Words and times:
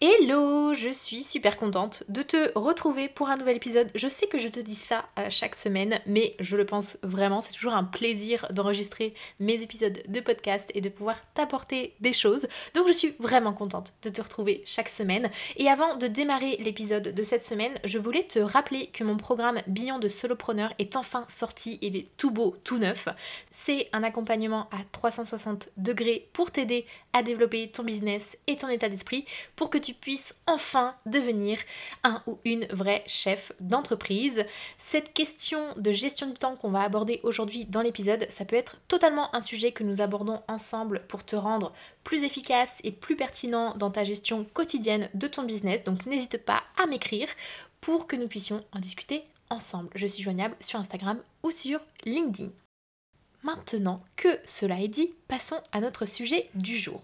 Hello, 0.00 0.74
je 0.74 0.90
suis 0.90 1.24
super 1.24 1.56
contente 1.56 2.04
de 2.08 2.22
te 2.22 2.56
retrouver 2.56 3.08
pour 3.08 3.30
un 3.30 3.36
nouvel 3.36 3.56
épisode. 3.56 3.90
Je 3.96 4.06
sais 4.06 4.28
que 4.28 4.38
je 4.38 4.46
te 4.46 4.60
dis 4.60 4.76
ça 4.76 5.06
euh, 5.18 5.26
chaque 5.28 5.56
semaine, 5.56 5.98
mais 6.06 6.36
je 6.38 6.56
le 6.56 6.64
pense 6.64 6.98
vraiment, 7.02 7.40
c'est 7.40 7.52
toujours 7.52 7.72
un 7.72 7.82
plaisir 7.82 8.46
d'enregistrer 8.52 9.12
mes 9.40 9.60
épisodes 9.60 10.00
de 10.06 10.20
podcast 10.20 10.70
et 10.76 10.80
de 10.80 10.88
pouvoir 10.88 11.16
t'apporter 11.34 11.96
des 11.98 12.12
choses. 12.12 12.46
Donc 12.76 12.86
je 12.86 12.92
suis 12.92 13.16
vraiment 13.18 13.52
contente 13.52 13.92
de 14.02 14.10
te 14.10 14.22
retrouver 14.22 14.62
chaque 14.64 14.88
semaine. 14.88 15.30
Et 15.56 15.68
avant 15.68 15.96
de 15.96 16.06
démarrer 16.06 16.58
l'épisode 16.58 17.12
de 17.12 17.24
cette 17.24 17.42
semaine, 17.42 17.76
je 17.82 17.98
voulais 17.98 18.22
te 18.22 18.38
rappeler 18.38 18.86
que 18.92 19.02
mon 19.02 19.16
programme 19.16 19.60
Billon 19.66 19.98
de 19.98 20.08
Solopreneur 20.08 20.72
est 20.78 20.94
enfin 20.94 21.24
sorti, 21.26 21.76
il 21.82 21.96
est 21.96 22.06
tout 22.16 22.30
beau, 22.30 22.54
tout 22.62 22.78
neuf. 22.78 23.08
C'est 23.50 23.88
un 23.92 24.04
accompagnement 24.04 24.68
à 24.70 24.78
360 24.92 25.70
degrés 25.76 26.28
pour 26.34 26.52
t'aider 26.52 26.86
à 27.12 27.24
développer 27.24 27.68
ton 27.72 27.82
business 27.82 28.38
et 28.46 28.54
ton 28.54 28.68
état 28.68 28.88
d'esprit 28.88 29.24
pour 29.56 29.70
que 29.70 29.78
tu 29.87 29.87
puisses 29.94 30.34
enfin 30.46 30.94
devenir 31.06 31.58
un 32.04 32.22
ou 32.26 32.38
une 32.44 32.66
vraie 32.66 33.02
chef 33.06 33.52
d'entreprise. 33.60 34.44
Cette 34.76 35.12
question 35.12 35.60
de 35.76 35.92
gestion 35.92 36.26
du 36.26 36.34
temps 36.34 36.56
qu'on 36.56 36.70
va 36.70 36.82
aborder 36.82 37.20
aujourd'hui 37.22 37.64
dans 37.64 37.82
l'épisode, 37.82 38.26
ça 38.28 38.44
peut 38.44 38.56
être 38.56 38.76
totalement 38.88 39.34
un 39.34 39.40
sujet 39.40 39.72
que 39.72 39.84
nous 39.84 40.00
abordons 40.00 40.42
ensemble 40.48 41.02
pour 41.08 41.24
te 41.24 41.36
rendre 41.36 41.72
plus 42.04 42.24
efficace 42.24 42.80
et 42.84 42.92
plus 42.92 43.16
pertinent 43.16 43.74
dans 43.76 43.90
ta 43.90 44.04
gestion 44.04 44.44
quotidienne 44.54 45.08
de 45.14 45.26
ton 45.26 45.42
business. 45.42 45.84
Donc 45.84 46.06
n'hésite 46.06 46.38
pas 46.44 46.62
à 46.82 46.86
m'écrire 46.86 47.28
pour 47.80 48.06
que 48.06 48.16
nous 48.16 48.28
puissions 48.28 48.64
en 48.72 48.78
discuter 48.78 49.24
ensemble. 49.50 49.90
Je 49.94 50.06
suis 50.06 50.22
joignable 50.22 50.56
sur 50.60 50.78
Instagram 50.78 51.20
ou 51.42 51.50
sur 51.50 51.80
LinkedIn. 52.04 52.50
Maintenant 53.42 54.02
que 54.16 54.28
cela 54.46 54.80
est 54.80 54.88
dit, 54.88 55.12
passons 55.28 55.60
à 55.72 55.80
notre 55.80 56.06
sujet 56.06 56.50
du 56.54 56.76
jour. 56.76 57.00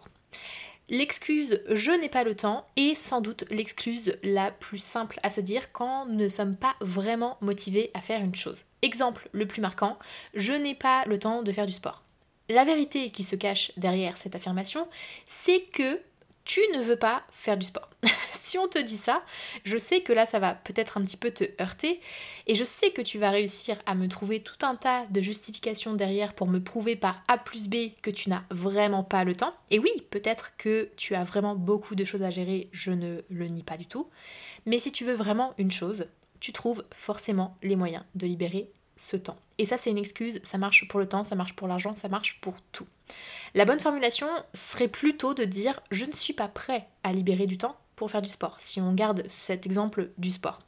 L'excuse 0.91 1.63
je 1.71 1.91
n'ai 1.93 2.11
pas 2.11 2.25
le 2.25 2.37
temps 2.37 2.67
est 2.77 2.95
sans 2.95 3.23
doute 3.23 3.45
l'excuse 3.51 4.19
la 4.23 4.51
plus 4.51 4.79
simple 4.79 5.19
à 5.23 5.31
se 5.31 5.41
dire 5.41 5.73
quand 5.73 6.05
nous 6.05 6.17
ne 6.17 6.29
sommes 6.29 6.57
pas 6.57 6.77
vraiment 6.81 7.39
motivés 7.41 7.91
à 7.95 8.03
faire 8.03 8.21
une 8.21 8.35
chose. 8.35 8.65
Exemple 8.83 9.31
le 9.33 9.47
plus 9.47 9.63
marquant, 9.63 9.99
je 10.35 10.53
n'ai 10.53 10.75
pas 10.75 11.05
le 11.07 11.19
temps 11.19 11.43
de 11.43 11.53
faire 11.53 11.67
du 11.67 11.73
sport. 11.73 12.05
La 12.51 12.67
vérité 12.67 13.09
qui 13.09 13.25
se 13.25 13.37
cache 13.37 13.73
derrière 13.79 14.19
cette 14.19 14.35
affirmation, 14.35 14.87
c'est 15.25 15.63
que 15.73 15.99
tu 16.45 16.61
ne 16.75 16.83
veux 16.83 16.97
pas 16.97 17.25
faire 17.31 17.57
du 17.57 17.67
sport. 17.67 17.89
si 18.41 18.59
on 18.59 18.69
te 18.69 18.79
dit 18.79 18.97
ça, 18.97 19.23
je 19.65 19.79
sais 19.79 20.03
que 20.03 20.13
là 20.13 20.27
ça 20.27 20.39
va 20.39 20.55
peut-être 20.55 20.99
un 20.99 21.05
petit 21.05 21.17
peu 21.17 21.31
te 21.31 21.45
heurter 21.61 22.01
et 22.47 22.55
je 22.55 22.65
sais 22.65 22.91
que 22.91 23.03
tu 23.03 23.19
vas 23.19 23.31
réussir 23.31 23.77
à 23.87 23.95
me 23.95 24.07
trouver 24.09 24.41
tout 24.41 24.67
un 24.67 24.75
tas 24.75 25.07
de 25.07 25.21
justifications 25.21 25.95
derrière 25.95 26.35
pour 26.35 26.47
me 26.47 26.63
prouver 26.63 26.97
par 26.97 27.23
A 27.29 27.39
plus 27.39 27.69
B 27.69 27.93
que 28.03 28.11
tu 28.11 28.29
n'as 28.29 28.45
vraiment 28.51 29.03
pas 29.03 29.25
le 29.25 29.35
temps. 29.35 29.55
Et 29.71 29.79
oui, 29.79 29.91
peut-être 30.11 30.57
que 30.57 30.91
tu 30.97 31.15
as 31.15 31.25
vraiment 31.25 31.55
beaucoup 31.55 31.95
de 31.95 32.05
choses 32.05 32.23
à 32.23 32.31
gérer, 32.31 32.69
je 32.73 32.91
ne 32.91 33.23
le 33.31 33.47
nie 33.47 33.63
pas 33.63 33.77
du 33.77 33.87
tout. 33.87 34.09
Mais 34.67 34.79
si 34.79 34.93
tu 34.93 35.05
veux 35.05 35.15
vraiment 35.15 35.55
une 35.59 35.71
chose, 35.71 36.07
tu 36.41 36.53
trouves 36.53 36.85
forcément 36.95 37.57
les 37.63 37.77
moyens 37.77 38.05
de 38.15 38.27
libérer 38.27 38.71
ce 38.97 39.17
temps. 39.17 39.37
Et 39.59 39.65
ça, 39.65 39.79
c'est 39.79 39.91
une 39.91 39.99
excuse, 39.99 40.41
ça 40.43 40.59
marche 40.59 40.89
pour 40.89 41.01
le 41.01 41.09
temps, 41.09 41.25
ça 41.25 41.37
marche 41.37 41.55
pour 41.55 41.69
l'argent, 41.69 41.95
ça 41.95 42.09
marche 42.09 42.41
pour 42.41 42.55
tout. 42.73 42.87
La 43.55 43.65
bonne 43.65 43.81
formulation 43.81 44.27
serait 44.53 44.89
plutôt 44.89 45.35
de 45.35 45.45
dire 45.45 45.81
je 45.91 46.05
ne 46.05 46.13
suis 46.13 46.33
pas 46.33 46.49
prêt 46.49 46.89
à 47.03 47.13
libérer 47.13 47.47
du 47.47 47.59
temps 47.59 47.77
pour 47.97 48.11
faire 48.11 48.23
du 48.23 48.29
sport, 48.29 48.57
si 48.59 48.81
on 48.81 48.93
garde 48.93 49.25
cet 49.29 49.67
exemple 49.67 50.11
du 50.19 50.31
sport. 50.31 50.59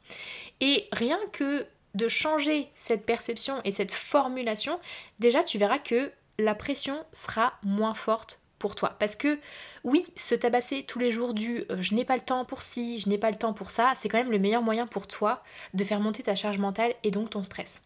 Et 0.61 0.87
rien 0.93 1.19
que 1.33 1.65
de 1.95 2.07
changer 2.07 2.69
cette 2.75 3.05
perception 3.05 3.59
et 3.63 3.71
cette 3.71 3.91
formulation, 3.91 4.79
déjà 5.19 5.43
tu 5.43 5.57
verras 5.57 5.79
que 5.79 6.11
la 6.39 6.55
pression 6.55 7.03
sera 7.11 7.53
moins 7.63 7.93
forte 7.93 8.41
pour 8.59 8.75
toi. 8.75 8.95
Parce 8.99 9.15
que 9.15 9.39
oui, 9.83 10.05
se 10.15 10.35
tabasser 10.35 10.83
tous 10.83 10.99
les 10.99 11.11
jours 11.11 11.33
du 11.33 11.65
euh, 11.69 11.81
je 11.81 11.93
n'ai 11.93 12.05
pas 12.05 12.15
le 12.15 12.21
temps 12.21 12.45
pour 12.45 12.61
ci, 12.61 12.99
je 12.99 13.09
n'ai 13.09 13.17
pas 13.17 13.31
le 13.31 13.37
temps 13.37 13.53
pour 13.53 13.71
ça, 13.71 13.93
c'est 13.95 14.09
quand 14.09 14.17
même 14.17 14.31
le 14.31 14.39
meilleur 14.39 14.61
moyen 14.61 14.87
pour 14.87 15.07
toi 15.07 15.43
de 15.73 15.83
faire 15.83 15.99
monter 15.99 16.23
ta 16.23 16.35
charge 16.35 16.57
mentale 16.57 16.93
et 17.03 17.11
donc 17.11 17.31
ton 17.31 17.43
stress. 17.43 17.81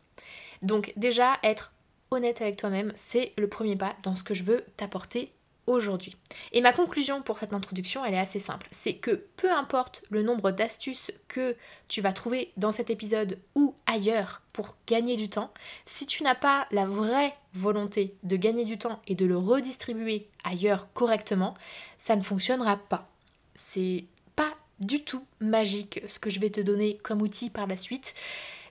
Donc 0.62 0.94
déjà, 0.96 1.38
être 1.44 1.72
honnête 2.12 2.42
avec 2.42 2.58
toi-même, 2.58 2.94
c'est 2.96 3.34
le 3.38 3.48
premier 3.48 3.76
pas 3.76 3.96
dans 4.04 4.16
ce 4.16 4.24
que 4.24 4.34
je 4.34 4.44
veux 4.44 4.66
t'apporter 4.78 5.34
aujourd'hui. 5.68 6.18
Et 6.52 6.62
ma 6.62 6.74
conclusion 6.74 7.22
pour 7.22 7.38
cette 7.40 7.54
introduction, 7.54 8.04
elle 8.04 8.14
est 8.14 8.20
assez 8.20 8.40
simple. 8.40 8.68
C'est 8.72 8.96
que 8.96 9.28
peu 9.38 9.52
importe 9.52 10.04
le 10.10 10.24
nombre 10.24 10.52
d'astuces 10.52 11.12
que 11.28 11.56
tu 11.88 12.02
vas 12.02 12.14
trouver 12.14 12.52
dans 12.58 12.72
cet 12.72 12.90
épisode 12.90 13.40
ou 13.56 13.76
ailleurs 13.86 14.42
pour 14.54 14.76
gagner 14.88 15.16
du 15.16 15.30
temps, 15.30 15.54
si 15.86 16.06
tu 16.06 16.24
n'as 16.24 16.36
pas 16.36 16.68
la 16.72 16.86
vraie 16.86 17.36
volonté 17.54 18.16
de 18.24 18.36
gagner 18.36 18.66
du 18.66 18.78
temps 18.78 19.02
et 19.08 19.16
de 19.16 19.26
le 19.26 19.38
redistribuer 19.38 20.30
ailleurs 20.44 20.92
correctement, 20.94 21.54
ça 21.98 22.16
ne 22.16 22.22
fonctionnera 22.22 22.78
pas. 22.78 23.10
C'est 23.56 24.06
pas 24.36 24.52
du 24.80 25.04
tout 25.04 25.24
magique 25.40 26.02
ce 26.06 26.20
que 26.20 26.30
je 26.30 26.40
vais 26.40 26.50
te 26.50 26.62
donner 26.62 26.98
comme 26.98 27.22
outil 27.22 27.50
par 27.50 27.68
la 27.68 27.78
suite. 27.78 28.14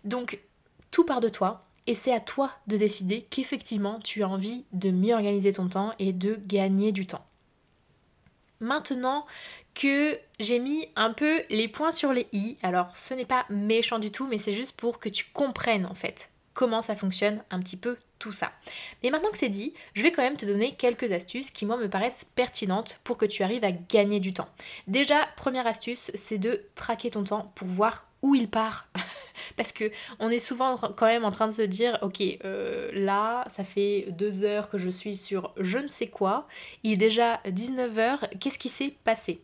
Donc, 0.04 0.40
tout 0.90 1.04
part 1.04 1.20
de 1.20 1.28
toi 1.28 1.66
et 1.90 1.94
c'est 1.96 2.14
à 2.14 2.20
toi 2.20 2.52
de 2.68 2.76
décider 2.76 3.22
qu'effectivement 3.22 3.98
tu 3.98 4.22
as 4.22 4.28
envie 4.28 4.64
de 4.72 4.92
mieux 4.92 5.12
organiser 5.12 5.52
ton 5.52 5.68
temps 5.68 5.92
et 5.98 6.12
de 6.12 6.38
gagner 6.46 6.92
du 6.92 7.04
temps. 7.04 7.26
Maintenant 8.60 9.26
que 9.74 10.16
j'ai 10.38 10.60
mis 10.60 10.86
un 10.94 11.12
peu 11.12 11.42
les 11.50 11.66
points 11.66 11.90
sur 11.90 12.12
les 12.12 12.28
i, 12.32 12.56
alors 12.62 12.96
ce 12.96 13.12
n'est 13.12 13.24
pas 13.24 13.44
méchant 13.50 13.98
du 13.98 14.12
tout, 14.12 14.28
mais 14.28 14.38
c'est 14.38 14.52
juste 14.52 14.76
pour 14.76 15.00
que 15.00 15.08
tu 15.08 15.24
comprennes 15.32 15.84
en 15.86 15.94
fait 15.94 16.30
comment 16.54 16.80
ça 16.80 16.94
fonctionne 16.94 17.42
un 17.50 17.58
petit 17.58 17.76
peu 17.76 17.96
tout 18.20 18.32
ça. 18.32 18.52
Mais 19.02 19.10
maintenant 19.10 19.32
que 19.32 19.38
c'est 19.38 19.48
dit, 19.48 19.74
je 19.94 20.04
vais 20.04 20.12
quand 20.12 20.22
même 20.22 20.36
te 20.36 20.46
donner 20.46 20.76
quelques 20.76 21.10
astuces 21.10 21.50
qui 21.50 21.66
moi 21.66 21.76
me 21.76 21.90
paraissent 21.90 22.24
pertinentes 22.36 23.00
pour 23.02 23.16
que 23.16 23.26
tu 23.26 23.42
arrives 23.42 23.64
à 23.64 23.72
gagner 23.72 24.20
du 24.20 24.32
temps. 24.32 24.48
Déjà, 24.86 25.26
première 25.36 25.66
astuce, 25.66 26.12
c'est 26.14 26.38
de 26.38 26.62
traquer 26.76 27.10
ton 27.10 27.24
temps 27.24 27.50
pour 27.56 27.66
voir 27.66 28.06
où 28.22 28.36
il 28.36 28.48
part. 28.48 28.86
Parce 29.56 29.72
que 29.72 29.90
on 30.18 30.30
est 30.30 30.38
souvent 30.38 30.76
quand 30.76 31.06
même 31.06 31.24
en 31.24 31.30
train 31.30 31.48
de 31.48 31.52
se 31.52 31.62
dire, 31.62 31.98
ok, 32.02 32.22
euh, 32.44 32.90
là, 32.92 33.44
ça 33.48 33.64
fait 33.64 34.06
deux 34.10 34.44
heures 34.44 34.68
que 34.68 34.78
je 34.78 34.90
suis 34.90 35.16
sur 35.16 35.52
je 35.56 35.78
ne 35.78 35.88
sais 35.88 36.06
quoi, 36.06 36.46
il 36.82 36.92
est 36.92 36.96
déjà 36.96 37.40
19h, 37.46 38.38
qu'est-ce 38.38 38.58
qui 38.58 38.68
s'est 38.68 38.94
passé? 39.04 39.40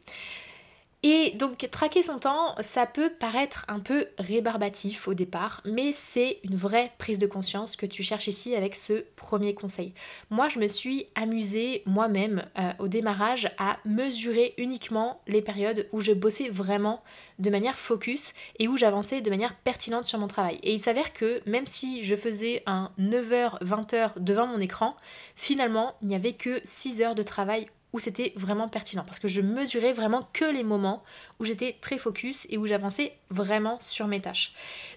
Et 1.09 1.31
donc 1.37 1.69
traquer 1.71 2.03
son 2.03 2.19
temps, 2.19 2.57
ça 2.63 2.85
peut 2.85 3.11
paraître 3.11 3.65
un 3.69 3.79
peu 3.79 4.09
rébarbatif 4.19 5.07
au 5.07 5.15
départ, 5.15 5.63
mais 5.65 5.93
c'est 5.93 6.41
une 6.43 6.57
vraie 6.57 6.91
prise 6.99 7.21
de 7.21 7.29
conscience 7.29 7.77
que 7.77 7.87
tu 7.87 8.03
cherches 8.03 8.27
ici 8.27 8.57
avec 8.57 8.75
ce 8.75 9.05
premier 9.15 9.55
conseil. 9.55 9.95
Moi, 10.31 10.49
je 10.49 10.59
me 10.59 10.67
suis 10.67 11.07
amusée 11.15 11.85
moi-même 11.87 12.45
euh, 12.59 12.73
au 12.81 12.89
démarrage 12.89 13.49
à 13.57 13.79
mesurer 13.85 14.55
uniquement 14.59 15.21
les 15.29 15.43
périodes 15.43 15.87
où 15.93 16.01
je 16.01 16.11
bossais 16.11 16.49
vraiment 16.49 17.05
de 17.39 17.51
manière 17.51 17.79
focus 17.79 18.33
et 18.59 18.67
où 18.67 18.77
j'avançais 18.77 19.21
de 19.21 19.31
manière 19.31 19.55
pertinente 19.55 20.07
sur 20.07 20.19
mon 20.19 20.27
travail. 20.27 20.59
Et 20.65 20.73
il 20.73 20.81
s'avère 20.81 21.13
que 21.13 21.41
même 21.49 21.69
si 21.69 22.03
je 22.03 22.17
faisais 22.17 22.65
un 22.67 22.91
9h, 22.99 23.63
20h 23.63 24.15
devant 24.19 24.49
mon 24.49 24.59
écran, 24.59 24.97
finalement, 25.37 25.95
il 26.03 26.09
n'y 26.09 26.17
avait 26.17 26.33
que 26.33 26.61
6 26.65 27.01
heures 27.01 27.15
de 27.15 27.23
travail 27.23 27.69
c'était 27.99 28.33
vraiment 28.37 28.69
pertinent 28.69 29.05
parce 29.05 29.19
que 29.19 29.29
je 29.29 29.41
mesurais 29.41 29.93
vraiment 29.93 30.29
que 30.33 30.45
les 30.45 30.65
moments 30.65 31.03
où 31.39 31.45
j'étais 31.45 31.77
très 31.81 31.99
focus 31.99 32.47
et 32.51 32.59
où 32.59 32.67
j'avançais 32.67 33.17
vraiment 33.31 33.79
sur 33.81 34.07
mes 34.07 34.21
tâches. 34.21 34.53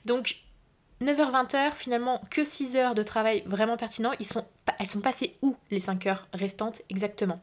Donc 0.06 0.38
9h-20h, 1.02 1.74
finalement 1.76 2.20
que 2.30 2.44
6 2.44 2.76
heures 2.76 2.96
de 2.96 3.04
travail 3.04 3.44
vraiment 3.46 3.78
pertinent, 3.78 4.12
ils 4.20 4.26
sont, 4.26 4.46
elles 4.80 4.90
sont 4.90 5.00
passées 5.00 5.38
où 5.42 5.56
les 5.72 5.80
5 5.80 6.06
heures 6.08 6.28
restantes 6.34 6.82
exactement? 6.90 7.40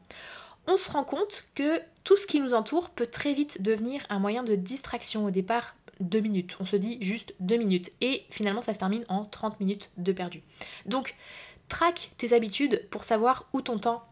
On 0.66 0.76
se 0.76 0.90
rend 0.90 1.04
compte 1.04 1.44
que 1.54 1.81
tout 2.04 2.19
ce 2.19 2.26
qui 2.26 2.40
nous 2.40 2.52
entoure 2.52 2.90
peut 2.90 3.06
très 3.06 3.32
vite 3.32 3.62
devenir 3.62 4.02
un 4.10 4.19
moyen 4.19 4.42
de 4.42 4.56
distraction 4.56 5.25
au 5.25 5.31
départ. 5.31 5.76
2 6.00 6.20
minutes, 6.20 6.56
on 6.60 6.66
se 6.66 6.76
dit 6.76 6.98
juste 7.00 7.34
2 7.40 7.56
minutes 7.56 7.90
et 8.02 8.25
finalement 8.28 8.60
ça 8.60 8.75
se 8.75 8.78
termine 8.78 9.06
en 9.08 9.25
30 9.25 9.60
minutes 9.60 9.90
de 9.96 10.12
perdu. 10.12 10.42
Donc 10.84 11.14
traque 11.69 12.10
tes 12.19 12.34
habitudes 12.34 12.86
pour 12.90 13.04
savoir 13.04 13.48
où 13.54 13.62
ton 13.62 13.78
temps 13.78 14.06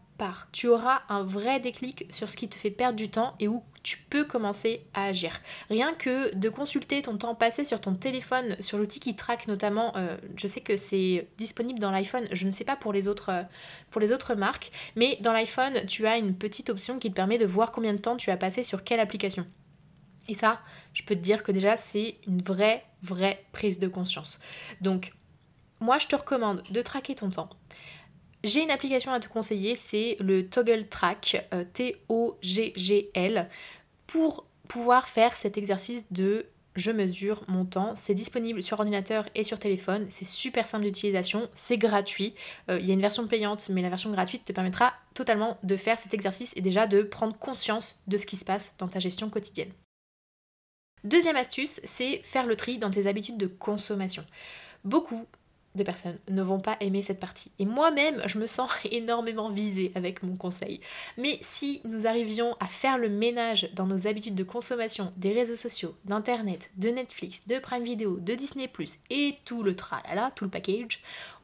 tu 0.51 0.67
auras 0.67 1.01
un 1.09 1.23
vrai 1.23 1.59
déclic 1.59 2.05
sur 2.09 2.29
ce 2.29 2.37
qui 2.37 2.47
te 2.47 2.55
fait 2.55 2.71
perdre 2.71 2.95
du 2.95 3.09
temps 3.09 3.35
et 3.39 3.47
où 3.47 3.63
tu 3.83 3.97
peux 4.09 4.23
commencer 4.23 4.85
à 4.93 5.05
agir. 5.05 5.41
Rien 5.69 5.93
que 5.93 6.33
de 6.33 6.49
consulter 6.49 7.01
ton 7.01 7.17
temps 7.17 7.35
passé 7.35 7.65
sur 7.65 7.81
ton 7.81 7.93
téléphone, 7.93 8.55
sur 8.59 8.77
l'outil 8.77 8.99
qui 8.99 9.15
traque 9.15 9.47
notamment, 9.47 9.95
euh, 9.95 10.17
je 10.37 10.47
sais 10.47 10.61
que 10.61 10.77
c'est 10.77 11.27
disponible 11.37 11.79
dans 11.79 11.91
l'iPhone, 11.91 12.27
je 12.31 12.47
ne 12.47 12.51
sais 12.51 12.63
pas 12.63 12.75
pour 12.75 12.93
les, 12.93 13.07
autres, 13.07 13.29
euh, 13.29 13.43
pour 13.91 14.01
les 14.01 14.11
autres 14.11 14.35
marques, 14.35 14.71
mais 14.95 15.17
dans 15.21 15.33
l'iPhone, 15.33 15.85
tu 15.85 16.07
as 16.07 16.17
une 16.17 16.35
petite 16.35 16.69
option 16.69 16.97
qui 16.97 17.09
te 17.09 17.15
permet 17.15 17.37
de 17.37 17.45
voir 17.45 17.71
combien 17.71 17.93
de 17.93 17.99
temps 17.99 18.17
tu 18.17 18.31
as 18.31 18.37
passé 18.37 18.63
sur 18.63 18.83
quelle 18.83 18.99
application. 18.99 19.45
Et 20.27 20.33
ça, 20.33 20.61
je 20.93 21.03
peux 21.03 21.15
te 21.15 21.19
dire 21.21 21.43
que 21.43 21.51
déjà, 21.51 21.77
c'est 21.77 22.17
une 22.25 22.41
vraie, 22.41 22.83
vraie 23.03 23.45
prise 23.51 23.77
de 23.77 23.87
conscience. 23.87 24.39
Donc, 24.81 25.13
moi 25.79 25.97
je 25.97 26.07
te 26.07 26.15
recommande 26.15 26.63
de 26.69 26.81
traquer 26.81 27.15
ton 27.15 27.29
temps. 27.29 27.49
J'ai 28.45 28.61
une 28.61 28.69
application 28.69 29.11
à 29.11 29.19
te 29.19 29.27
conseiller, 29.27 29.75
c'est 29.75 30.17
le 30.19 30.47
Toggle 30.47 30.87
Track, 30.87 31.47
euh, 31.51 31.63
T-O-G-G-L, 31.73 33.49
pour 34.05 34.45
pouvoir 34.67 35.09
faire 35.09 35.35
cet 35.35 35.57
exercice 35.57 36.05
de 36.11 36.45
je 36.75 36.91
mesure 36.91 37.41
mon 37.47 37.65
temps. 37.65 37.95
C'est 37.95 38.13
disponible 38.13 38.61
sur 38.61 38.77
ordinateur 38.79 39.25
et 39.33 39.43
sur 39.43 39.57
téléphone. 39.57 40.05
C'est 40.11 40.25
super 40.25 40.67
simple 40.67 40.85
d'utilisation. 40.85 41.49
C'est 41.55 41.79
gratuit. 41.79 42.35
Euh, 42.69 42.77
il 42.79 42.85
y 42.85 42.91
a 42.91 42.93
une 42.93 43.01
version 43.01 43.25
payante, 43.25 43.67
mais 43.69 43.81
la 43.81 43.89
version 43.89 44.11
gratuite 44.11 44.45
te 44.45 44.51
permettra 44.51 44.93
totalement 45.15 45.57
de 45.63 45.75
faire 45.75 45.97
cet 45.97 46.13
exercice 46.13 46.53
et 46.55 46.61
déjà 46.61 46.85
de 46.85 47.01
prendre 47.01 47.35
conscience 47.39 47.99
de 48.05 48.17
ce 48.17 48.27
qui 48.27 48.35
se 48.35 48.45
passe 48.45 48.75
dans 48.77 48.87
ta 48.87 48.99
gestion 48.99 49.31
quotidienne. 49.31 49.71
Deuxième 51.03 51.35
astuce, 51.35 51.81
c'est 51.83 52.17
faire 52.19 52.45
le 52.45 52.55
tri 52.55 52.77
dans 52.77 52.91
tes 52.91 53.07
habitudes 53.07 53.37
de 53.37 53.47
consommation. 53.47 54.23
Beaucoup 54.83 55.25
de 55.75 55.83
personnes 55.83 56.17
ne 56.29 56.41
vont 56.41 56.59
pas 56.59 56.77
aimer 56.79 57.01
cette 57.01 57.19
partie. 57.19 57.51
Et 57.59 57.65
moi-même, 57.65 58.21
je 58.25 58.39
me 58.39 58.47
sens 58.47 58.71
énormément 58.91 59.49
visée 59.49 59.91
avec 59.95 60.23
mon 60.23 60.35
conseil. 60.35 60.81
Mais 61.17 61.37
si 61.41 61.81
nous 61.85 62.07
arrivions 62.07 62.55
à 62.59 62.67
faire 62.67 62.97
le 62.97 63.09
ménage 63.09 63.69
dans 63.73 63.85
nos 63.85 64.07
habitudes 64.07 64.35
de 64.35 64.43
consommation 64.43 65.13
des 65.17 65.33
réseaux 65.33 65.55
sociaux, 65.55 65.95
d'Internet, 66.05 66.71
de 66.77 66.89
Netflix, 66.89 67.47
de 67.47 67.59
Prime 67.59 67.83
Video, 67.83 68.17
de 68.17 68.35
Disney⁇ 68.35 68.69
et 69.09 69.35
tout 69.45 69.63
le 69.63 69.75
tralala, 69.75 70.31
tout 70.35 70.45
le 70.45 70.51
package, 70.51 71.01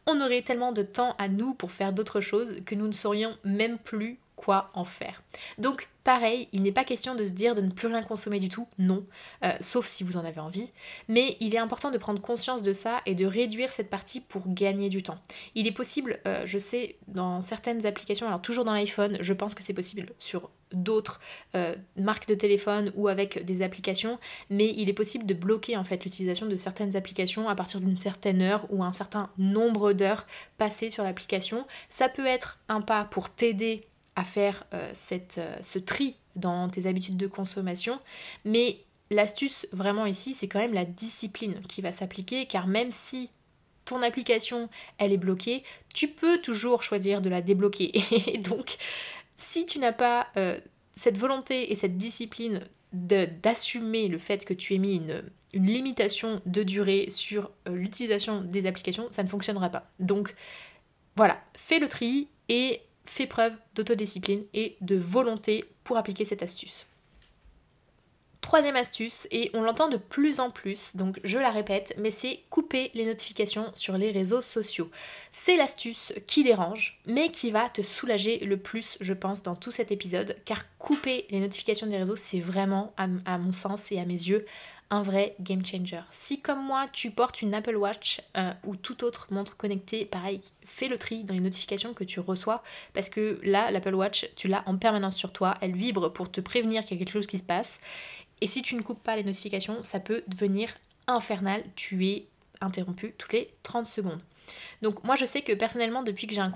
on 0.07 0.19
aurait 0.21 0.41
tellement 0.41 0.71
de 0.71 0.81
temps 0.81 1.15
à 1.17 1.27
nous 1.27 1.53
pour 1.53 1.71
faire 1.71 1.93
d'autres 1.93 2.21
choses 2.21 2.61
que 2.65 2.75
nous 2.75 2.87
ne 2.87 2.91
saurions 2.91 3.37
même 3.43 3.77
plus 3.77 4.17
quoi 4.43 4.71
en 4.73 4.85
faire. 4.85 5.21
Donc 5.57 5.87
pareil, 6.03 6.47
il 6.51 6.63
n'est 6.63 6.71
pas 6.71 6.83
question 6.83 7.15
de 7.15 7.27
se 7.27 7.33
dire 7.33 7.53
de 7.53 7.61
ne 7.61 7.69
plus 7.69 7.87
rien 7.87 8.01
consommer 8.01 8.39
du 8.39 8.49
tout, 8.49 8.67
non, 8.79 9.05
euh, 9.43 9.51
sauf 9.61 9.85
si 9.87 10.03
vous 10.03 10.17
en 10.17 10.25
avez 10.25 10.39
envie, 10.39 10.71
mais 11.07 11.37
il 11.39 11.53
est 11.53 11.59
important 11.59 11.91
de 11.91 11.97
prendre 11.97 12.21
conscience 12.21 12.63
de 12.63 12.73
ça 12.73 13.01
et 13.05 13.15
de 13.15 13.25
réduire 13.25 13.71
cette 13.71 13.89
partie 13.89 14.19
pour 14.19 14.43
gagner 14.47 14.89
du 14.89 15.03
temps. 15.03 15.19
Il 15.53 15.67
est 15.67 15.71
possible, 15.71 16.19
euh, 16.27 16.43
je 16.45 16.57
sais, 16.57 16.95
dans 17.07 17.41
certaines 17.41 17.85
applications, 17.85 18.27
alors 18.27 18.41
toujours 18.41 18.65
dans 18.65 18.73
l'iPhone, 18.73 19.17
je 19.21 19.33
pense 19.33 19.53
que 19.53 19.61
c'est 19.61 19.73
possible 19.73 20.07
sur 20.17 20.49
d'autres 20.73 21.19
euh, 21.55 21.75
marques 21.97 22.27
de 22.27 22.33
téléphone 22.33 22.91
ou 22.95 23.07
avec 23.07 23.43
des 23.43 23.61
applications, 23.61 24.19
mais 24.49 24.73
il 24.75 24.89
est 24.89 24.93
possible 24.93 25.25
de 25.25 25.33
bloquer 25.33 25.77
en 25.77 25.83
fait 25.83 26.03
l'utilisation 26.03 26.45
de 26.45 26.55
certaines 26.57 26.95
applications 26.95 27.49
à 27.49 27.55
partir 27.55 27.81
d'une 27.81 27.97
certaine 27.97 28.41
heure 28.41 28.65
ou 28.69 28.83
un 28.83 28.93
certain 28.93 29.29
nombre 29.37 29.93
d'heures 29.93 30.25
passées 30.57 30.89
sur 30.89 31.03
l'application. 31.03 31.67
Ça 31.89 32.09
peut 32.09 32.25
être 32.25 32.59
un 32.69 32.81
pas 32.81 33.03
pour 33.03 33.29
t'aider 33.29 33.85
à 34.15 34.23
faire 34.23 34.65
euh, 34.73 34.89
cette, 34.93 35.37
euh, 35.37 35.55
ce 35.61 35.79
tri 35.79 36.15
dans 36.35 36.69
tes 36.69 36.85
habitudes 36.85 37.17
de 37.17 37.27
consommation, 37.27 37.99
mais 38.45 38.79
l'astuce 39.09 39.67
vraiment 39.71 40.05
ici, 40.05 40.33
c'est 40.33 40.47
quand 40.47 40.59
même 40.59 40.73
la 40.73 40.85
discipline 40.85 41.59
qui 41.67 41.81
va 41.81 41.91
s'appliquer, 41.91 42.45
car 42.45 42.67
même 42.67 42.91
si 42.91 43.29
ton 43.85 44.01
application, 44.01 44.69
elle 44.97 45.11
est 45.11 45.17
bloquée, 45.17 45.63
tu 45.93 46.07
peux 46.07 46.39
toujours 46.39 46.83
choisir 46.83 47.21
de 47.21 47.29
la 47.29 47.41
débloquer. 47.41 47.91
Et 48.27 48.37
donc, 48.37 48.77
si 49.37 49.65
tu 49.65 49.79
n'as 49.79 49.91
pas 49.91 50.27
euh, 50.37 50.59
cette 50.91 51.17
volonté 51.17 51.71
et 51.71 51.75
cette 51.75 51.97
discipline 51.97 52.61
d'assumer 52.93 54.07
le 54.09 54.17
fait 54.17 54.43
que 54.45 54.53
tu 54.53 54.75
aies 54.75 54.77
mis 54.77 54.95
une, 54.95 55.23
une 55.53 55.65
limitation 55.65 56.41
de 56.45 56.63
durée 56.63 57.09
sur 57.09 57.49
l'utilisation 57.65 58.41
des 58.41 58.65
applications, 58.65 59.07
ça 59.11 59.23
ne 59.23 59.29
fonctionnera 59.29 59.69
pas. 59.69 59.89
Donc 59.99 60.35
voilà, 61.15 61.41
fais 61.55 61.79
le 61.79 61.87
tri 61.87 62.27
et 62.49 62.81
fais 63.05 63.27
preuve 63.27 63.53
d'autodiscipline 63.75 64.43
et 64.53 64.77
de 64.81 64.95
volonté 64.95 65.65
pour 65.83 65.97
appliquer 65.97 66.25
cette 66.25 66.43
astuce. 66.43 66.85
Troisième 68.41 68.75
astuce, 68.75 69.27
et 69.29 69.51
on 69.53 69.61
l'entend 69.61 69.87
de 69.87 69.97
plus 69.97 70.39
en 70.39 70.49
plus, 70.49 70.95
donc 70.95 71.19
je 71.23 71.37
la 71.37 71.51
répète, 71.51 71.93
mais 71.99 72.09
c'est 72.09 72.39
couper 72.49 72.89
les 72.95 73.05
notifications 73.05 73.69
sur 73.75 73.99
les 73.99 74.09
réseaux 74.09 74.41
sociaux. 74.41 74.89
C'est 75.31 75.57
l'astuce 75.57 76.11
qui 76.25 76.43
dérange, 76.43 76.99
mais 77.05 77.29
qui 77.29 77.51
va 77.51 77.69
te 77.69 77.83
soulager 77.83 78.39
le 78.39 78.57
plus, 78.57 78.97
je 78.99 79.13
pense, 79.13 79.43
dans 79.43 79.55
tout 79.55 79.71
cet 79.71 79.91
épisode, 79.91 80.35
car 80.43 80.63
couper 80.79 81.27
les 81.29 81.39
notifications 81.39 81.85
des 81.85 81.97
réseaux, 81.97 82.15
c'est 82.15 82.39
vraiment, 82.39 82.93
à, 82.97 83.37
mon 83.37 83.51
sens 83.51 83.91
et 83.91 83.99
à 83.99 84.05
mes 84.05 84.13
yeux, 84.13 84.45
un 84.91 85.01
vrai 85.01 85.35
game 85.39 85.65
changer. 85.65 86.01
Si 86.11 86.41
comme 86.41 86.63
moi 86.63 86.85
tu 86.91 87.11
portes 87.11 87.41
une 87.41 87.53
Apple 87.53 87.77
Watch 87.77 88.21
euh, 88.37 88.53
ou 88.65 88.75
toute 88.75 89.03
autre 89.03 89.27
montre 89.31 89.57
connectée, 89.57 90.05
pareil, 90.05 90.41
fais 90.63 90.89
le 90.89 90.97
tri 90.97 91.23
dans 91.23 91.33
les 91.33 91.39
notifications 91.39 91.93
que 91.93 92.03
tu 92.03 92.19
reçois 92.19 92.61
parce 92.93 93.09
que 93.09 93.39
là, 93.43 93.71
l'Apple 93.71 93.95
Watch, 93.95 94.29
tu 94.35 94.49
l'as 94.49 94.63
en 94.67 94.77
permanence 94.77 95.15
sur 95.15 95.31
toi, 95.31 95.55
elle 95.61 95.75
vibre 95.75 96.11
pour 96.11 96.29
te 96.29 96.41
prévenir 96.41 96.83
qu'il 96.83 96.97
y 96.97 97.01
a 97.01 97.05
quelque 97.05 97.13
chose 97.13 97.27
qui 97.27 97.37
se 97.37 97.43
passe. 97.43 97.79
Et 98.41 98.47
si 98.47 98.61
tu 98.61 98.75
ne 98.75 98.81
coupes 98.81 99.01
pas 99.01 99.15
les 99.15 99.23
notifications, 99.23 99.81
ça 99.83 99.99
peut 99.99 100.23
devenir 100.27 100.69
infernal. 101.07 101.63
Tu 101.75 102.05
es 102.07 102.25
interrompu 102.59 103.13
toutes 103.17 103.33
les 103.33 103.49
30 103.63 103.87
secondes. 103.87 104.21
Donc 104.81 105.03
moi 105.03 105.15
je 105.15 105.25
sais 105.25 105.41
que 105.41 105.53
personnellement 105.53 106.03
depuis 106.03 106.27
que 106.27 106.33
j'ai 106.33 106.41
un 106.41 106.51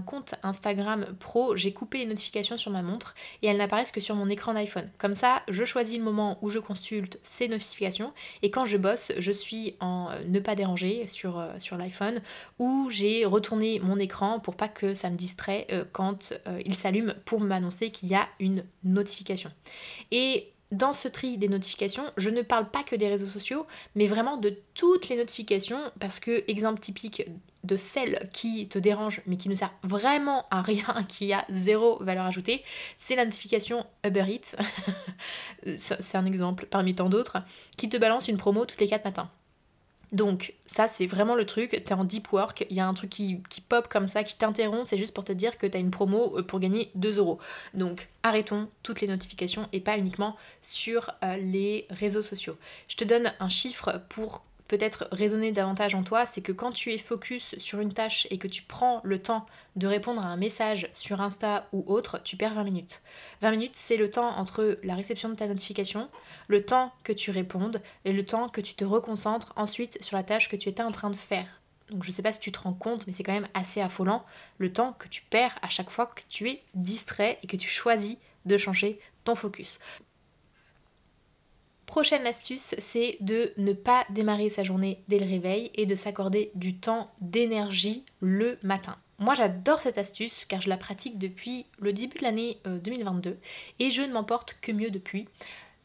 compte, 0.00 0.34
Instagram 0.42 1.06
pro, 1.18 1.56
j'ai 1.56 1.72
coupé 1.72 1.98
les 1.98 2.06
notifications 2.06 2.56
sur 2.56 2.70
ma 2.70 2.82
montre 2.82 3.14
et 3.42 3.46
elles 3.46 3.56
n'apparaissent 3.56 3.92
que 3.92 4.00
sur 4.00 4.14
mon 4.14 4.28
écran 4.28 4.54
d'iPhone. 4.54 4.90
Comme 4.98 5.14
ça, 5.14 5.42
je 5.48 5.64
choisis 5.64 5.98
le 5.98 6.04
moment 6.04 6.38
où 6.42 6.50
je 6.50 6.58
consulte 6.58 7.18
ces 7.22 7.48
notifications 7.48 8.12
et 8.42 8.50
quand 8.50 8.66
je 8.66 8.76
bosse, 8.76 9.12
je 9.18 9.32
suis 9.32 9.76
en 9.80 10.10
euh, 10.10 10.24
ne 10.26 10.40
pas 10.40 10.54
déranger 10.54 11.06
sur, 11.08 11.38
euh, 11.38 11.50
sur 11.58 11.76
l'iPhone 11.76 12.20
où 12.58 12.88
j'ai 12.90 13.24
retourné 13.24 13.80
mon 13.80 13.98
écran 13.98 14.40
pour 14.40 14.56
pas 14.56 14.68
que 14.68 14.94
ça 14.94 15.10
me 15.10 15.16
distrait 15.16 15.66
euh, 15.72 15.84
quand 15.92 16.32
il 16.64 16.74
s'allume 16.74 17.14
pour 17.24 17.40
m'annoncer 17.40 17.90
qu'il 17.90 18.08
y 18.08 18.14
a 18.14 18.28
une 18.38 18.64
notification. 18.82 19.50
Et 20.10 20.52
dans 20.72 20.92
ce 20.92 21.08
tri 21.08 21.38
des 21.38 21.48
notifications, 21.48 22.04
je 22.16 22.30
ne 22.30 22.42
parle 22.42 22.70
pas 22.70 22.82
que 22.82 22.96
des 22.96 23.08
réseaux 23.08 23.26
sociaux, 23.26 23.66
mais 23.94 24.06
vraiment 24.06 24.36
de 24.36 24.56
toutes 24.74 25.08
les 25.08 25.16
notifications, 25.16 25.78
parce 26.00 26.20
que, 26.20 26.44
exemple 26.48 26.80
typique 26.80 27.22
de 27.64 27.76
celle 27.76 28.28
qui 28.32 28.68
te 28.68 28.78
dérange, 28.78 29.20
mais 29.26 29.36
qui 29.36 29.48
ne 29.48 29.56
sert 29.56 29.72
vraiment 29.82 30.46
à 30.50 30.62
rien, 30.62 30.84
qui 31.08 31.32
a 31.32 31.44
zéro 31.50 32.02
valeur 32.02 32.26
ajoutée, 32.26 32.62
c'est 32.98 33.16
la 33.16 33.24
notification 33.24 33.84
Uber 34.04 34.26
Eats. 34.28 34.56
c'est 35.76 36.16
un 36.16 36.26
exemple 36.26 36.66
parmi 36.70 36.94
tant 36.94 37.08
d'autres, 37.08 37.38
qui 37.76 37.88
te 37.88 37.96
balance 37.96 38.28
une 38.28 38.36
promo 38.36 38.64
toutes 38.64 38.80
les 38.80 38.88
4 38.88 39.04
matins. 39.04 39.30
Donc 40.12 40.54
ça 40.64 40.86
c'est 40.86 41.06
vraiment 41.06 41.34
le 41.34 41.44
truc, 41.44 41.70
t'es 41.70 41.92
en 41.92 42.04
deep 42.04 42.32
work, 42.32 42.64
il 42.70 42.76
y 42.76 42.80
a 42.80 42.86
un 42.86 42.94
truc 42.94 43.10
qui, 43.10 43.42
pop 43.68 43.88
comme 43.88 44.06
ça, 44.06 44.22
qui 44.22 44.36
t'interrompt, 44.36 44.86
c'est 44.86 44.96
juste 44.96 45.12
pour 45.12 45.24
te 45.24 45.32
dire 45.32 45.58
que 45.58 45.66
t'as 45.66 45.80
une 45.80 45.90
promo 45.90 46.38
euh, 46.38 46.42
pour 46.44 46.60
gagner 46.60 46.92
2 46.94 47.18
euros. 47.18 47.40
Donc 47.74 48.08
arrêtons 48.22 48.68
toutes 48.84 49.00
les 49.00 49.08
notifications 49.08 49.68
et 49.72 49.80
pas 49.80 49.98
uniquement 49.98 50.36
sur 50.60 51.10
euh, 51.24 51.36
les 51.36 51.88
réseaux 51.90 52.22
sociaux. 52.22 52.56
Je 52.86 52.94
te 52.94 53.02
donne 53.02 53.32
un 53.40 53.48
chiffre 53.48 54.02
pour 54.08 54.44
peut-être 54.76 55.06
raisonner 55.12 55.52
davantage 55.52 55.94
en 55.94 56.02
toi, 56.02 56.26
c'est 56.26 56.40
que 56.40 56.50
quand 56.50 56.72
tu 56.72 56.92
es 56.92 56.98
focus 56.98 57.54
sur 57.58 57.78
une 57.78 57.92
tâche 57.92 58.26
et 58.30 58.38
que 58.38 58.48
tu 58.48 58.62
prends 58.62 59.00
le 59.04 59.20
temps 59.20 59.46
de 59.76 59.86
répondre 59.86 60.26
à 60.26 60.28
un 60.28 60.36
message 60.36 60.88
sur 60.92 61.20
Insta 61.20 61.68
ou 61.72 61.84
autre, 61.86 62.20
tu 62.24 62.36
perds 62.36 62.54
20 62.54 62.64
minutes. 62.64 63.00
20 63.40 63.52
minutes, 63.52 63.76
c'est 63.76 63.96
le 63.96 64.10
temps 64.10 64.30
entre 64.36 64.76
la 64.82 64.96
réception 64.96 65.28
de 65.28 65.34
ta 65.34 65.46
notification, 65.46 66.08
le 66.48 66.64
temps 66.64 66.92
que 67.04 67.12
tu 67.12 67.30
répondes 67.30 67.80
et 68.04 68.12
le 68.12 68.26
temps 68.26 68.48
que 68.48 68.60
tu 68.60 68.74
te 68.74 68.84
reconcentres 68.84 69.52
ensuite 69.54 70.02
sur 70.02 70.16
la 70.16 70.24
tâche 70.24 70.48
que 70.48 70.56
tu 70.56 70.68
étais 70.68 70.82
en 70.82 70.90
train 70.90 71.10
de 71.10 71.16
faire. 71.16 71.46
Donc 71.90 72.02
je 72.02 72.10
sais 72.10 72.22
pas 72.22 72.32
si 72.32 72.40
tu 72.40 72.50
te 72.50 72.58
rends 72.58 72.72
compte, 72.72 73.06
mais 73.06 73.12
c'est 73.12 73.22
quand 73.22 73.32
même 73.32 73.48
assez 73.54 73.80
affolant 73.80 74.24
le 74.58 74.72
temps 74.72 74.94
que 74.94 75.06
tu 75.06 75.22
perds 75.22 75.54
à 75.62 75.68
chaque 75.68 75.90
fois 75.90 76.06
que 76.06 76.22
tu 76.28 76.50
es 76.50 76.62
distrait 76.74 77.38
et 77.44 77.46
que 77.46 77.56
tu 77.56 77.68
choisis 77.68 78.16
de 78.44 78.56
changer 78.56 78.98
ton 79.22 79.36
focus. 79.36 79.78
Prochaine 81.94 82.26
astuce, 82.26 82.74
c'est 82.78 83.18
de 83.20 83.52
ne 83.56 83.72
pas 83.72 84.04
démarrer 84.10 84.50
sa 84.50 84.64
journée 84.64 85.04
dès 85.06 85.20
le 85.20 85.30
réveil 85.30 85.70
et 85.76 85.86
de 85.86 85.94
s'accorder 85.94 86.50
du 86.56 86.74
temps 86.74 87.08
d'énergie 87.20 88.04
le 88.18 88.58
matin. 88.64 88.96
Moi 89.20 89.34
j'adore 89.34 89.80
cette 89.80 89.96
astuce 89.96 90.44
car 90.44 90.60
je 90.60 90.68
la 90.68 90.76
pratique 90.76 91.20
depuis 91.20 91.66
le 91.78 91.92
début 91.92 92.18
de 92.18 92.24
l'année 92.24 92.58
2022 92.64 93.30
euh, 93.30 93.34
et 93.78 93.92
je 93.92 94.02
ne 94.02 94.12
m'emporte 94.12 94.56
que 94.60 94.72
mieux 94.72 94.90
depuis 94.90 95.28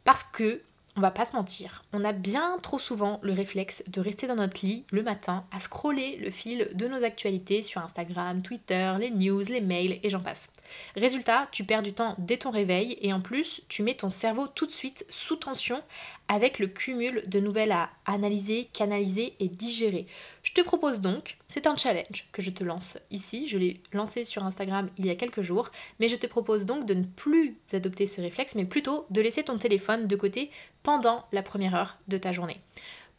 parce 0.04 0.24
que 0.24 0.64
on 0.98 1.02
va 1.02 1.12
pas 1.12 1.26
se 1.26 1.36
mentir, 1.36 1.84
on 1.94 2.04
a 2.04 2.12
bien 2.12 2.58
trop 2.62 2.80
souvent 2.80 3.20
le 3.22 3.34
réflexe 3.34 3.84
de 3.88 4.02
rester 4.02 4.28
dans 4.28 4.36
notre 4.36 4.66
lit 4.66 4.86
le 4.92 5.04
matin 5.04 5.46
à 5.52 5.60
scroller 5.60 6.18
le 6.18 6.32
fil 6.32 6.70
de 6.74 6.88
nos 6.88 7.04
actualités 7.04 7.62
sur 7.62 7.82
Instagram, 7.82 8.42
Twitter, 8.42 8.94
les 9.00 9.12
news, 9.12 9.44
les 9.50 9.62
mails 9.62 10.00
et 10.04 10.10
j'en 10.10 10.20
passe. 10.20 10.50
Résultat, 10.96 11.48
tu 11.52 11.64
perds 11.64 11.84
du 11.84 11.94
temps 11.94 12.16
dès 12.18 12.38
ton 12.38 12.52
réveil 12.52 12.98
et 13.02 13.14
en 13.14 13.22
plus, 13.22 13.62
tu 13.70 13.84
mets 13.84 13.96
ton 13.96 14.10
cerveau 14.10 14.48
tout 14.48 14.66
de 14.66 14.72
suite 14.72 15.06
sous 15.10 15.36
tension 15.36 15.82
avec 16.28 16.60
le 16.60 16.68
cumul 16.68 17.24
de 17.28 17.40
nouvelles 17.40 17.72
à 17.72 17.90
analyser, 18.06 18.70
canaliser 18.74 19.34
et 19.40 19.48
digérer. 19.48 20.06
Je 20.50 20.56
te 20.56 20.62
propose 20.62 21.00
donc, 21.00 21.38
c'est 21.48 21.68
un 21.68 21.78
challenge 21.78 22.28
que 22.32 22.42
je 22.42 22.50
te 22.50 22.64
lance 22.64 22.98
ici, 23.12 23.48
je 23.48 23.60
l'ai 23.60 23.84
lancé 23.94 24.24
sur 24.24 24.44
Instagram 24.44 24.90
il 24.98 25.06
y 25.06 25.12
a 25.12 25.16
quelques 25.16 25.44
jours, 25.44 25.70
mais 26.00 26.08
je 26.08 26.16
te 26.16 26.26
propose 26.26 26.66
donc 26.66 26.88
de 26.88 26.96
ne 26.96 27.04
plus 27.04 27.60
adopter 27.72 28.08
ce 28.08 28.20
réflexe, 28.20 28.56
mais 28.56 28.66
plutôt 28.66 29.06
de 29.12 29.22
laisser 29.22 29.44
ton 29.44 29.60
téléphone 29.60 30.08
de 30.08 30.16
côté 30.16 30.50
pendant 30.82 31.28
la 31.32 31.44
première 31.44 31.76
heure 31.76 32.00
de 32.08 32.18
ta 32.18 32.32
journée. 32.32 32.60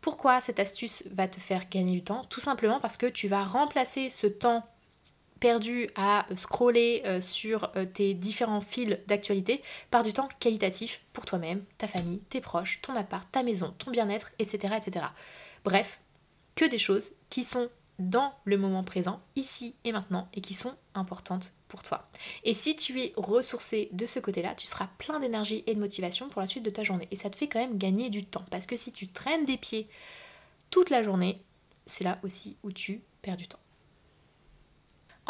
Pourquoi 0.01 0.41
cette 0.41 0.59
astuce 0.59 1.05
va 1.13 1.29
te 1.29 1.39
faire 1.39 1.69
gagner 1.69 1.93
du 1.93 2.03
temps? 2.03 2.25
Tout 2.25 2.41
simplement 2.41 2.81
parce 2.81 2.97
que 2.97 3.07
tu 3.07 3.29
vas 3.29 3.45
remplacer 3.45 4.11
ce 4.11 4.27
temps 4.27 4.67
perdu 5.39 5.89
à 5.95 6.27
scroller 6.35 7.03
euh, 7.07 7.21
sur 7.21 7.71
euh, 7.77 7.85
tes 7.85 8.13
différents 8.13 8.61
fils 8.61 8.99
d'actualité 9.07 9.63
par 9.93 10.03
du 10.03 10.13
temps 10.13 10.29
qualitatif 10.41 11.01
pour 11.13 11.27
toi-même, 11.27 11.63
ta 11.79 11.87
famille, 11.87 12.23
tes 12.29 12.41
proches, 12.41 12.81
ton 12.83 12.97
appart, 12.97 13.31
ta 13.31 13.45
maison, 13.45 13.73
ton 13.79 13.93
bien-être, 13.93 14.33
etc., 14.41 14.75
etc. 14.77 15.07
Bref, 15.63 16.01
que 16.57 16.65
des 16.65 16.77
choses 16.77 17.11
qui 17.31 17.45
sont 17.45 17.71
dans 17.99 18.33
le 18.45 18.57
moment 18.57 18.83
présent, 18.83 19.21
ici 19.37 19.75
et 19.85 19.93
maintenant, 19.93 20.29
et 20.35 20.41
qui 20.41 20.55
sont 20.55 20.75
importantes 20.95 21.53
pour 21.69 21.83
toi. 21.83 22.09
Et 22.45 22.55
si 22.55 22.75
tu 22.75 23.01
es 23.01 23.13
ressourcé 23.17 23.89
de 23.93 24.07
ce 24.07 24.19
côté-là, 24.19 24.55
tu 24.55 24.67
seras 24.67 24.89
plein 24.99 25.21
d'énergie 25.21 25.63
et 25.67 25.75
de 25.75 25.81
motivation 25.81 26.29
pour 26.29 26.41
la 26.41 26.47
suite 26.47 26.65
de 26.65 26.71
ta 26.71 26.83
journée. 26.83 27.09
Et 27.11 27.17
ça 27.17 27.31
te 27.31 27.37
fait 27.37 27.49
quand 27.49 27.61
même 27.61 27.79
gagner 27.79 28.11
du 28.11 28.25
temps. 28.25 28.45
Parce 28.51 28.67
que 28.67 28.77
si 28.77 28.91
tu 28.93 29.09
traînes 29.09 29.45
des 29.45 29.59
pieds 29.59 29.89
toute 30.71 30.91
la 30.91 31.03
journée, 31.03 31.41
c'est 31.87 32.05
là 32.05 32.19
aussi 32.23 32.57
où 32.63 32.73
tu 32.73 33.03
perds 33.23 33.37
du 33.37 33.47
temps. 33.47 33.61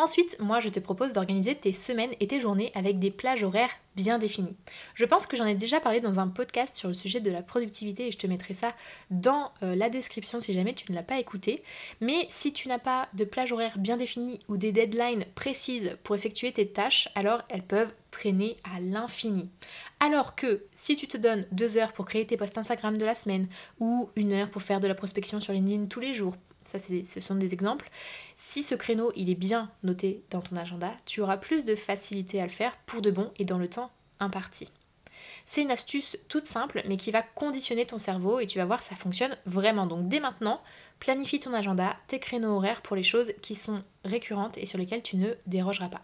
Ensuite, 0.00 0.38
moi, 0.40 0.60
je 0.60 0.70
te 0.70 0.80
propose 0.80 1.12
d'organiser 1.12 1.54
tes 1.54 1.74
semaines 1.74 2.14
et 2.20 2.26
tes 2.26 2.40
journées 2.40 2.72
avec 2.74 2.98
des 2.98 3.10
plages 3.10 3.42
horaires 3.42 3.68
bien 3.96 4.16
définies. 4.16 4.56
Je 4.94 5.04
pense 5.04 5.26
que 5.26 5.36
j'en 5.36 5.44
ai 5.44 5.54
déjà 5.54 5.78
parlé 5.78 6.00
dans 6.00 6.18
un 6.18 6.28
podcast 6.28 6.74
sur 6.74 6.88
le 6.88 6.94
sujet 6.94 7.20
de 7.20 7.30
la 7.30 7.42
productivité 7.42 8.06
et 8.06 8.10
je 8.10 8.16
te 8.16 8.26
mettrai 8.26 8.54
ça 8.54 8.74
dans 9.10 9.52
euh, 9.62 9.76
la 9.76 9.90
description 9.90 10.40
si 10.40 10.54
jamais 10.54 10.72
tu 10.72 10.90
ne 10.90 10.96
l'as 10.96 11.02
pas 11.02 11.18
écouté. 11.18 11.62
Mais 12.00 12.26
si 12.30 12.54
tu 12.54 12.68
n'as 12.68 12.78
pas 12.78 13.10
de 13.12 13.24
plage 13.24 13.52
horaire 13.52 13.76
bien 13.76 13.98
définie 13.98 14.40
ou 14.48 14.56
des 14.56 14.72
deadlines 14.72 15.26
précises 15.34 15.94
pour 16.02 16.16
effectuer 16.16 16.50
tes 16.50 16.66
tâches, 16.66 17.10
alors 17.14 17.42
elles 17.50 17.66
peuvent 17.66 17.92
traîner 18.10 18.56
à 18.74 18.80
l'infini. 18.80 19.50
Alors 20.02 20.34
que 20.34 20.64
si 20.76 20.96
tu 20.96 21.08
te 21.08 21.18
donnes 21.18 21.46
deux 21.52 21.76
heures 21.76 21.92
pour 21.92 22.06
créer 22.06 22.26
tes 22.26 22.38
posts 22.38 22.56
Instagram 22.56 22.96
de 22.96 23.04
la 23.04 23.14
semaine 23.14 23.48
ou 23.80 24.08
une 24.16 24.32
heure 24.32 24.50
pour 24.50 24.62
faire 24.62 24.80
de 24.80 24.88
la 24.88 24.94
prospection 24.94 25.40
sur 25.40 25.52
LinkedIn 25.52 25.88
tous 25.88 26.00
les 26.00 26.14
jours, 26.14 26.36
ça 26.70 26.78
ce 26.78 27.20
sont 27.20 27.34
des 27.34 27.52
exemples, 27.52 27.90
si 28.50 28.64
ce 28.64 28.74
créneau 28.74 29.12
il 29.14 29.30
est 29.30 29.36
bien 29.36 29.70
noté 29.84 30.24
dans 30.30 30.40
ton 30.40 30.56
agenda, 30.56 30.90
tu 31.06 31.20
auras 31.20 31.36
plus 31.36 31.62
de 31.64 31.76
facilité 31.76 32.40
à 32.40 32.44
le 32.44 32.50
faire 32.50 32.76
pour 32.84 33.00
de 33.00 33.12
bon 33.12 33.30
et 33.38 33.44
dans 33.44 33.58
le 33.58 33.68
temps 33.68 33.92
imparti. 34.18 34.72
C'est 35.46 35.62
une 35.62 35.70
astuce 35.70 36.18
toute 36.28 36.46
simple 36.46 36.82
mais 36.88 36.96
qui 36.96 37.12
va 37.12 37.22
conditionner 37.22 37.86
ton 37.86 37.98
cerveau 37.98 38.40
et 38.40 38.46
tu 38.46 38.58
vas 38.58 38.64
voir 38.64 38.82
ça 38.82 38.96
fonctionne 38.96 39.36
vraiment. 39.46 39.86
Donc 39.86 40.08
dès 40.08 40.18
maintenant, 40.18 40.60
planifie 40.98 41.38
ton 41.38 41.54
agenda, 41.54 41.96
tes 42.08 42.18
créneaux 42.18 42.56
horaires 42.56 42.82
pour 42.82 42.96
les 42.96 43.04
choses 43.04 43.32
qui 43.40 43.54
sont 43.54 43.84
récurrentes 44.04 44.58
et 44.58 44.66
sur 44.66 44.78
lesquelles 44.78 45.04
tu 45.04 45.16
ne 45.16 45.32
dérogeras 45.46 45.88
pas. 45.88 46.02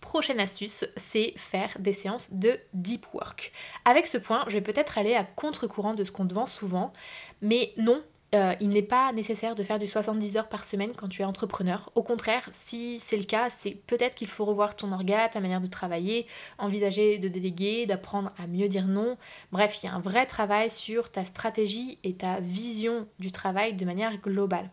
Prochaine 0.00 0.40
astuce, 0.40 0.86
c'est 0.96 1.34
faire 1.36 1.76
des 1.78 1.92
séances 1.92 2.32
de 2.32 2.58
deep 2.72 3.04
work. 3.12 3.52
Avec 3.84 4.06
ce 4.06 4.16
point, 4.16 4.44
je 4.46 4.54
vais 4.54 4.62
peut-être 4.62 4.96
aller 4.96 5.14
à 5.14 5.24
contre-courant 5.24 5.92
de 5.92 6.04
ce 6.04 6.12
qu'on 6.12 6.26
te 6.26 6.32
vend 6.32 6.46
souvent, 6.46 6.94
mais 7.42 7.74
non, 7.76 8.02
euh, 8.36 8.54
il 8.60 8.68
n'est 8.68 8.82
pas 8.82 9.12
nécessaire 9.12 9.54
de 9.54 9.62
faire 9.62 9.78
du 9.78 9.86
70 9.86 10.36
heures 10.36 10.48
par 10.48 10.64
semaine 10.64 10.92
quand 10.94 11.08
tu 11.08 11.22
es 11.22 11.24
entrepreneur. 11.24 11.90
Au 11.94 12.02
contraire, 12.02 12.48
si 12.52 12.98
c'est 12.98 13.16
le 13.16 13.24
cas, 13.24 13.50
c'est 13.50 13.72
peut-être 13.72 14.14
qu'il 14.14 14.28
faut 14.28 14.44
revoir 14.44 14.76
ton 14.76 14.92
orga, 14.92 15.28
ta 15.28 15.40
manière 15.40 15.60
de 15.60 15.66
travailler, 15.66 16.26
envisager 16.58 17.18
de 17.18 17.28
déléguer, 17.28 17.86
d'apprendre 17.86 18.32
à 18.38 18.46
mieux 18.46 18.68
dire 18.68 18.86
non. 18.86 19.16
Bref, 19.50 19.78
il 19.82 19.86
y 19.86 19.88
a 19.88 19.94
un 19.94 20.00
vrai 20.00 20.26
travail 20.26 20.70
sur 20.70 21.10
ta 21.10 21.24
stratégie 21.24 21.98
et 22.04 22.14
ta 22.14 22.40
vision 22.40 23.08
du 23.18 23.32
travail 23.32 23.74
de 23.74 23.84
manière 23.84 24.16
globale. 24.18 24.70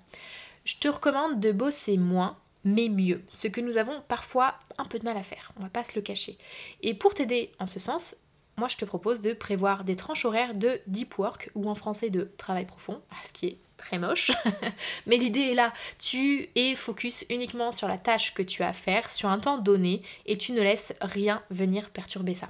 Je 0.65 0.75
te 0.75 0.88
recommande 0.88 1.39
de 1.39 1.51
bosser 1.51 1.98
moins, 1.98 2.38
mais 2.63 2.89
mieux, 2.89 3.24
ce 3.29 3.48
que 3.48 3.62
nous 3.62 3.77
avons 3.77 4.01
parfois 4.08 4.55
un 4.77 4.86
peu 4.86 5.00
de 5.00 5.05
mal 5.05 5.17
à 5.17 5.24
faire, 5.24 5.51
on 5.58 5.63
va 5.63 5.70
pas 5.70 5.84
se 5.84 5.96
le 5.96 6.01
cacher. 6.01 6.38
Et 6.82 6.93
pour 6.93 7.13
t'aider 7.13 7.51
en 7.60 7.67
ce 7.67 7.79
sens, 7.79 8.15
moi 8.57 8.67
je 8.67 8.77
te 8.77 8.86
propose 8.86 9.22
de 9.22 9.33
prévoir 9.33 9.83
des 9.83 9.95
tranches 9.95 10.25
horaires 10.25 10.53
de 10.53 10.79
deep 10.88 11.17
work 11.17 11.50
ou 11.55 11.69
en 11.69 11.75
français 11.75 12.10
de 12.10 12.31
travail 12.38 12.65
profond, 12.65 13.01
ce 13.24 13.33
qui 13.33 13.48
est 13.48 13.57
très 13.77 14.00
moche. 14.00 14.31
Mais 15.07 15.17
l'idée 15.17 15.51
est 15.51 15.53
là, 15.53 15.74
tu 16.00 16.50
es 16.55 16.75
focus 16.75 17.25
uniquement 17.29 17.72
sur 17.72 17.88
la 17.88 17.98
tâche 17.98 18.33
que 18.33 18.43
tu 18.43 18.63
as 18.63 18.69
à 18.69 18.74
faire 18.74 19.12
sur 19.12 19.29
un 19.29 19.39
temps 19.39 19.57
donné 19.57 20.01
et 20.25 20.38
tu 20.38 20.51
ne 20.53 20.62
laisses 20.62 20.93
rien 21.01 21.43
venir 21.50 21.89
perturber 21.89 22.33
ça. 22.33 22.50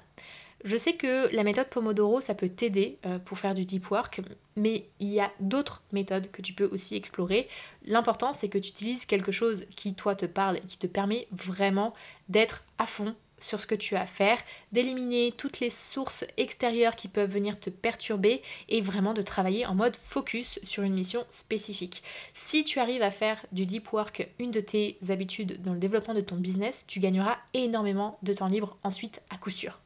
Je 0.64 0.78
sais 0.78 0.94
que 0.94 1.34
la 1.36 1.44
méthode 1.44 1.68
Pomodoro, 1.68 2.22
ça 2.22 2.36
peut 2.36 2.48
t'aider 2.48 2.98
euh, 3.06 3.20
pour 3.20 3.38
faire 3.38 3.54
du 3.54 3.66
deep 3.66 3.92
work, 3.92 4.22
mais 4.56 4.88
il 5.02 5.10
y 5.10 5.20
a 5.20 5.30
d'autres 5.42 5.82
méthodes 5.92 6.32
que 6.32 6.42
tu 6.42 6.54
peux 6.54 6.70
aussi 6.72 6.96
explorer. 6.96 7.50
L'important, 7.86 8.32
c'est 8.32 8.48
que 8.48 8.58
tu 8.58 8.70
utilises 8.70 9.06
quelque 9.06 9.34
chose 9.34 9.66
qui, 9.76 9.94
toi, 9.94 10.16
te 10.16 10.26
parle 10.26 10.58
et 10.58 10.62
qui 10.62 10.78
te 10.78 10.88
permet 10.88 11.28
vraiment 11.34 11.94
d'être 12.30 12.64
à 12.78 12.86
fond 12.86 13.14
sur 13.44 13.60
ce 13.60 13.68
que 13.68 13.76
tu 13.76 13.96
as 13.96 14.02
à 14.02 14.06
faire, 14.06 14.38
d'éliminer 14.72 15.34
toutes 15.36 15.60
les 15.60 15.70
sources 15.70 16.26
extérieures 16.38 16.96
qui 16.96 17.08
peuvent 17.08 17.30
venir 17.30 17.60
te 17.60 17.70
perturber 17.70 18.42
et 18.70 18.82
vraiment 18.82 19.14
de 19.14 19.22
travailler 19.22 19.66
en 19.66 19.76
mode 19.76 19.96
focus 19.96 20.60
sur 20.64 20.84
une 20.84 20.94
mission 20.94 21.26
spécifique. 21.30 22.04
Si 22.34 22.64
tu 22.64 22.80
arrives 22.80 23.02
à 23.02 23.12
faire 23.12 23.46
du 23.52 23.66
deep 23.66 23.92
work 23.94 24.28
une 24.40 24.52
de 24.52 24.60
tes 24.60 24.98
habitudes 25.10 25.62
dans 25.62 25.74
le 25.74 25.80
développement 25.80 26.14
de 26.14 26.22
ton 26.22 26.36
business, 26.36 26.86
tu 26.88 27.00
gagneras 27.00 27.38
énormément 27.54 28.18
de 28.24 28.34
temps 28.34 28.48
libre 28.48 28.78
ensuite 28.84 29.22
à 29.30 29.38
coup 29.38 29.50
sûr. 29.50 29.80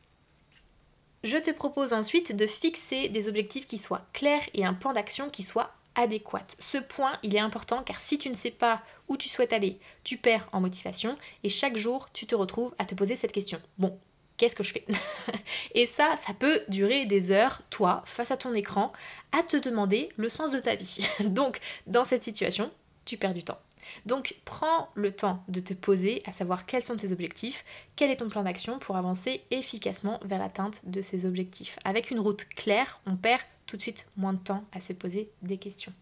Je 1.24 1.38
te 1.38 1.52
propose 1.52 1.94
ensuite 1.94 2.36
de 2.36 2.46
fixer 2.46 3.10
des 3.10 3.28
objectifs 3.28 3.66
qui 3.66 3.80
soient 3.80 4.06
clairs 4.14 4.44
et 4.54 4.66
un 4.66 4.74
plan 4.74 4.94
d'action 4.94 5.30
qui 5.30 5.44
soit 5.44 5.72
adéquate. 5.98 6.56
Ce 6.60 6.78
point, 6.78 7.18
il 7.24 7.36
est 7.36 7.40
important 7.40 7.84
car 7.84 8.00
si 8.00 8.18
tu 8.18 8.30
ne 8.30 8.36
sais 8.36 8.52
pas 8.52 8.82
où 9.10 9.18
tu 9.18 9.28
souhaites 9.28 9.52
aller, 9.52 9.80
tu 10.04 10.18
perds 10.18 10.48
en 10.54 10.62
motivation 10.62 11.18
et 11.44 11.50
chaque 11.50 11.76
jour, 11.76 12.10
tu 12.14 12.26
te 12.26 12.36
retrouves 12.36 12.74
à 12.78 12.86
te 12.86 12.96
poser 12.96 13.16
cette 13.16 13.34
question. 13.34 13.60
Bon, 13.78 14.00
qu'est-ce 14.38 14.56
que 14.56 14.64
je 14.64 14.72
fais 14.72 14.86
Et 15.74 15.86
ça, 15.86 16.16
ça 16.26 16.34
peut 16.34 16.62
durer 16.70 17.06
des 17.06 17.32
heures, 17.32 17.62
toi, 17.70 18.04
face 18.06 18.32
à 18.32 18.38
ton 18.38 18.54
écran, 18.54 18.94
à 19.38 19.44
te 19.44 19.58
demander 19.58 20.10
le 20.16 20.30
sens 20.30 20.52
de 20.52 20.60
ta 20.60 20.76
vie. 20.76 21.08
Donc, 21.26 21.60
dans 21.88 22.06
cette 22.06 22.24
situation, 22.24 22.72
tu 23.06 23.18
perds 23.18 23.34
du 23.34 23.44
temps. 23.44 23.60
Donc 24.06 24.36
prends 24.46 24.90
le 24.96 25.12
temps 25.12 25.44
de 25.48 25.60
te 25.60 25.74
poser 25.74 26.22
à 26.26 26.34
savoir 26.34 26.66
quels 26.66 26.84
sont 26.84 26.98
tes 26.98 27.14
objectifs, 27.14 27.64
quel 27.96 28.12
est 28.12 28.18
ton 28.18 28.28
plan 28.28 28.44
d'action 28.44 28.80
pour 28.80 28.98
avancer 28.98 29.44
efficacement 29.50 30.20
vers 30.26 30.40
l'atteinte 30.40 30.82
de 30.84 31.02
ces 31.02 31.26
objectifs. 31.26 31.80
Avec 31.86 32.12
une 32.12 32.20
route 32.20 32.46
claire, 32.50 33.00
on 33.06 33.16
perd 33.16 33.42
tout 33.68 33.78
de 33.78 33.82
suite 33.82 34.08
moins 34.18 34.34
de 34.34 34.40
temps 34.40 34.64
à 34.72 34.82
se 34.82 34.94
poser 34.94 35.30
des 35.44 35.58
questions. 35.58 35.94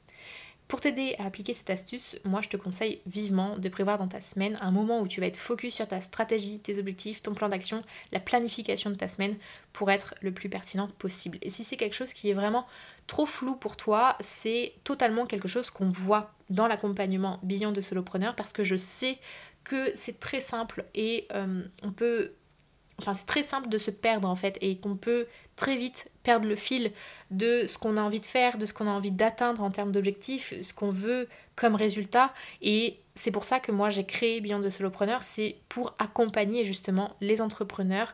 Pour 0.68 0.82
t'aider 0.82 1.16
à 1.20 1.26
appliquer 1.26 1.54
cette 1.54 1.70
astuce, 1.70 2.16
moi 2.24 2.42
je 2.42 2.50
te 2.50 2.58
conseille 2.58 3.00
vivement 3.06 3.56
de 3.58 3.70
prévoir 3.70 4.00
dans 4.00 4.08
ta 4.08 4.20
semaine 4.20 4.58
un 4.62 4.72
moment 4.72 5.00
où 5.00 5.08
tu 5.08 5.20
vas 5.20 5.28
être 5.28 5.38
focus 5.38 5.76
sur 5.76 5.88
ta 5.88 6.02
stratégie, 6.02 6.58
tes 6.58 6.80
objectifs, 6.80 7.22
ton 7.22 7.36
plan 7.36 7.50
d'action, 7.50 7.84
la 8.12 8.20
planification 8.20 8.90
de 8.90 8.96
ta 8.96 9.08
semaine 9.08 9.36
pour 9.74 9.92
être 9.92 10.16
le 10.22 10.34
plus 10.34 10.50
pertinent 10.50 10.88
possible. 10.98 11.38
Et 11.44 11.52
si 11.52 11.64
c'est 11.64 11.78
quelque 11.78 11.94
chose 11.94 12.14
qui 12.14 12.32
est 12.32 12.34
vraiment 12.34 12.66
trop 13.06 13.28
flou 13.28 13.56
pour 13.56 13.78
toi, 13.78 14.18
c'est 14.22 14.74
totalement 14.84 15.28
quelque 15.28 15.48
chose 15.48 15.70
qu'on 15.70 15.90
voit 15.90 16.34
dans 16.50 16.66
l'accompagnement 16.66 17.40
Beyond 17.44 17.72
de 17.72 17.82
Solopreneur 17.82 18.36
parce 18.36 18.52
que 18.52 18.64
je 18.64 18.76
sais 18.76 19.20
que 19.64 19.92
c'est 19.96 20.20
très 20.20 20.40
simple 20.40 20.86
et 20.96 21.28
euh, 21.34 21.64
on 21.84 21.92
peut 21.92 22.32
Enfin, 23.00 23.14
c'est 23.14 23.26
très 23.26 23.44
simple 23.44 23.70
de 23.70 23.78
se 23.78 23.92
perdre 23.92 24.30
en 24.30 24.36
fait 24.36 24.58
et 24.62 24.78
qu'on 24.78 24.96
peut 24.96 25.28
très 25.56 25.76
vite 25.76 26.10
perdre 26.24 26.48
le 26.48 26.56
fil 26.56 26.92
de 27.32 27.66
ce 27.68 27.78
qu'on 27.78 27.98
a 27.98 28.02
envie 28.02 28.20
de 28.20 28.26
faire, 28.26 28.58
de 28.58 28.66
ce 28.66 28.74
qu'on 28.74 28.88
a 28.88 28.92
envie 28.92 29.12
d'atteindre 29.12 29.64
en 29.64 29.72
termes 29.72 29.92
d'objectifs, 29.92 30.54
ce 30.62 30.74
qu'on 30.74 30.92
veut 30.92 31.28
comme 31.56 31.76
résultat. 31.76 32.34
Et 32.62 33.00
c'est 33.16 33.32
pour 33.32 33.46
ça 33.46 33.60
que 33.60 33.72
moi 33.72 33.90
j'ai 33.90 34.06
créé 34.06 34.42
Beyond 34.42 34.62
the 34.62 34.70
Solopreneur, 34.70 35.22
c'est 35.22 35.58
pour 35.70 35.94
accompagner 36.00 36.66
justement 36.66 37.16
les 37.22 37.42
entrepreneurs 37.42 38.14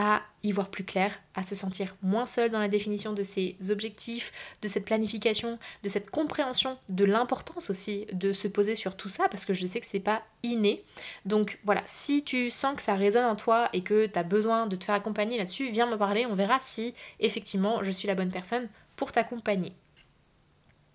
à 0.00 0.22
y 0.44 0.52
voir 0.52 0.68
plus 0.68 0.84
clair, 0.84 1.10
à 1.34 1.42
se 1.42 1.56
sentir 1.56 1.96
moins 2.02 2.24
seul 2.24 2.52
dans 2.52 2.60
la 2.60 2.68
définition 2.68 3.12
de 3.12 3.24
ses 3.24 3.56
objectifs, 3.68 4.30
de 4.62 4.68
cette 4.68 4.84
planification, 4.84 5.58
de 5.82 5.88
cette 5.88 6.12
compréhension, 6.12 6.78
de 6.88 7.04
l'importance 7.04 7.68
aussi 7.68 8.06
de 8.12 8.32
se 8.32 8.46
poser 8.46 8.76
sur 8.76 8.96
tout 8.96 9.08
ça, 9.08 9.28
parce 9.28 9.44
que 9.44 9.52
je 9.52 9.66
sais 9.66 9.80
que 9.80 9.86
c'est 9.86 9.98
pas 9.98 10.22
inné. 10.44 10.84
Donc 11.24 11.58
voilà, 11.64 11.82
si 11.86 12.22
tu 12.22 12.48
sens 12.48 12.76
que 12.76 12.82
ça 12.82 12.94
résonne 12.94 13.24
en 13.24 13.34
toi 13.34 13.70
et 13.72 13.82
que 13.82 14.06
tu 14.06 14.16
as 14.16 14.22
besoin 14.22 14.68
de 14.68 14.76
te 14.76 14.84
faire 14.84 14.94
accompagner 14.94 15.36
là-dessus, 15.36 15.72
viens 15.72 15.90
me 15.90 15.98
parler, 15.98 16.26
on 16.26 16.36
verra 16.36 16.60
si 16.60 16.94
effectivement 17.18 17.82
je 17.82 17.90
suis 17.90 18.06
la 18.06 18.14
bonne 18.14 18.30
personne 18.30 18.68
pour 18.94 19.10
t'accompagner. 19.10 19.72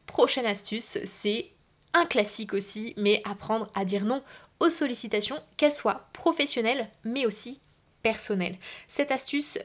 Prochaine 0.05 0.45
astuce, 0.45 0.97
c'est 1.03 1.49
un 1.93 2.05
classique 2.05 2.53
aussi, 2.53 2.93
mais 2.95 3.21
apprendre 3.25 3.69
à 3.75 3.83
dire 3.83 4.05
non 4.05 4.23
aux 4.61 4.69
sollicitations, 4.69 5.41
qu'elles 5.57 5.73
soient 5.73 6.07
professionnelles, 6.13 6.89
mais 7.03 7.25
aussi 7.25 7.59
personnel. 8.03 8.57
Cette 8.87 9.11
astuce, 9.11 9.57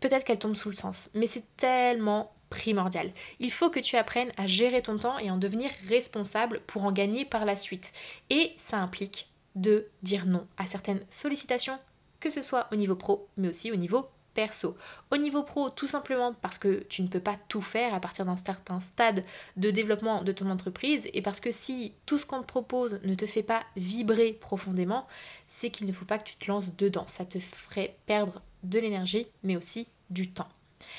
peut-être 0.00 0.24
qu'elle 0.24 0.38
tombe 0.38 0.56
sous 0.56 0.70
le 0.70 0.74
sens, 0.74 1.10
mais 1.14 1.26
c'est 1.26 1.44
tellement 1.56 2.32
primordial. 2.48 3.12
Il 3.38 3.52
faut 3.52 3.70
que 3.70 3.78
tu 3.78 3.96
apprennes 3.96 4.32
à 4.36 4.46
gérer 4.46 4.82
ton 4.82 4.98
temps 4.98 5.18
et 5.18 5.30
en 5.30 5.36
devenir 5.36 5.70
responsable 5.88 6.60
pour 6.66 6.84
en 6.84 6.92
gagner 6.92 7.24
par 7.24 7.44
la 7.44 7.56
suite. 7.56 7.92
Et 8.28 8.52
ça 8.56 8.78
implique 8.78 9.28
de 9.54 9.86
dire 10.02 10.26
non 10.26 10.46
à 10.56 10.66
certaines 10.66 11.04
sollicitations, 11.10 11.78
que 12.18 12.30
ce 12.30 12.42
soit 12.42 12.66
au 12.72 12.76
niveau 12.76 12.96
pro, 12.96 13.28
mais 13.36 13.48
aussi 13.48 13.70
au 13.70 13.76
niveau 13.76 14.08
perso. 14.34 14.76
Au 15.10 15.16
niveau 15.16 15.42
pro, 15.42 15.70
tout 15.70 15.86
simplement 15.86 16.34
parce 16.34 16.58
que 16.58 16.84
tu 16.88 17.02
ne 17.02 17.08
peux 17.08 17.20
pas 17.20 17.36
tout 17.48 17.62
faire 17.62 17.94
à 17.94 18.00
partir 18.00 18.24
d'un 18.24 18.36
certain 18.36 18.80
stade 18.80 19.24
de 19.56 19.70
développement 19.70 20.22
de 20.22 20.32
ton 20.32 20.50
entreprise 20.50 21.08
et 21.12 21.22
parce 21.22 21.40
que 21.40 21.52
si 21.52 21.94
tout 22.06 22.18
ce 22.18 22.26
qu'on 22.26 22.40
te 22.40 22.46
propose 22.46 23.00
ne 23.02 23.14
te 23.14 23.26
fait 23.26 23.42
pas 23.42 23.62
vibrer 23.76 24.32
profondément, 24.32 25.06
c'est 25.46 25.70
qu'il 25.70 25.86
ne 25.86 25.92
faut 25.92 26.04
pas 26.04 26.18
que 26.18 26.24
tu 26.24 26.36
te 26.36 26.50
lances 26.50 26.76
dedans. 26.76 27.06
Ça 27.06 27.24
te 27.24 27.38
ferait 27.38 27.96
perdre 28.06 28.42
de 28.62 28.78
l'énergie, 28.78 29.26
mais 29.42 29.56
aussi 29.56 29.88
du 30.10 30.30
temps. 30.30 30.48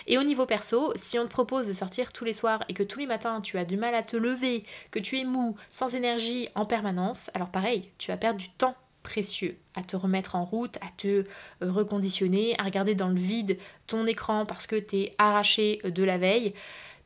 Et 0.07 0.17
au 0.17 0.23
niveau 0.23 0.45
perso, 0.45 0.93
si 0.95 1.17
on 1.19 1.23
te 1.23 1.29
propose 1.29 1.67
de 1.67 1.73
sortir 1.73 2.13
tous 2.13 2.25
les 2.25 2.33
soirs 2.33 2.63
et 2.69 2.73
que 2.73 2.83
tous 2.83 2.99
les 2.99 3.07
matins 3.07 3.41
tu 3.41 3.57
as 3.57 3.65
du 3.65 3.77
mal 3.77 3.95
à 3.95 4.03
te 4.03 4.17
lever, 4.17 4.63
que 4.91 4.99
tu 4.99 5.17
es 5.17 5.23
mou, 5.23 5.55
sans 5.69 5.95
énergie 5.95 6.49
en 6.55 6.65
permanence, 6.65 7.29
alors 7.33 7.49
pareil, 7.49 7.89
tu 7.97 8.11
vas 8.11 8.17
perdre 8.17 8.39
du 8.39 8.49
temps 8.49 8.75
précieux 9.03 9.57
à 9.75 9.83
te 9.83 9.95
remettre 9.95 10.35
en 10.35 10.45
route, 10.45 10.77
à 10.77 10.89
te 10.97 11.07
euh, 11.07 11.23
reconditionner, 11.61 12.55
à 12.59 12.63
regarder 12.63 12.95
dans 12.95 13.09
le 13.09 13.19
vide 13.19 13.57
ton 13.87 14.05
écran 14.05 14.45
parce 14.45 14.67
que 14.67 14.75
tu 14.75 14.97
es 14.97 15.11
arraché 15.17 15.81
de 15.83 16.03
la 16.03 16.17
veille. 16.17 16.53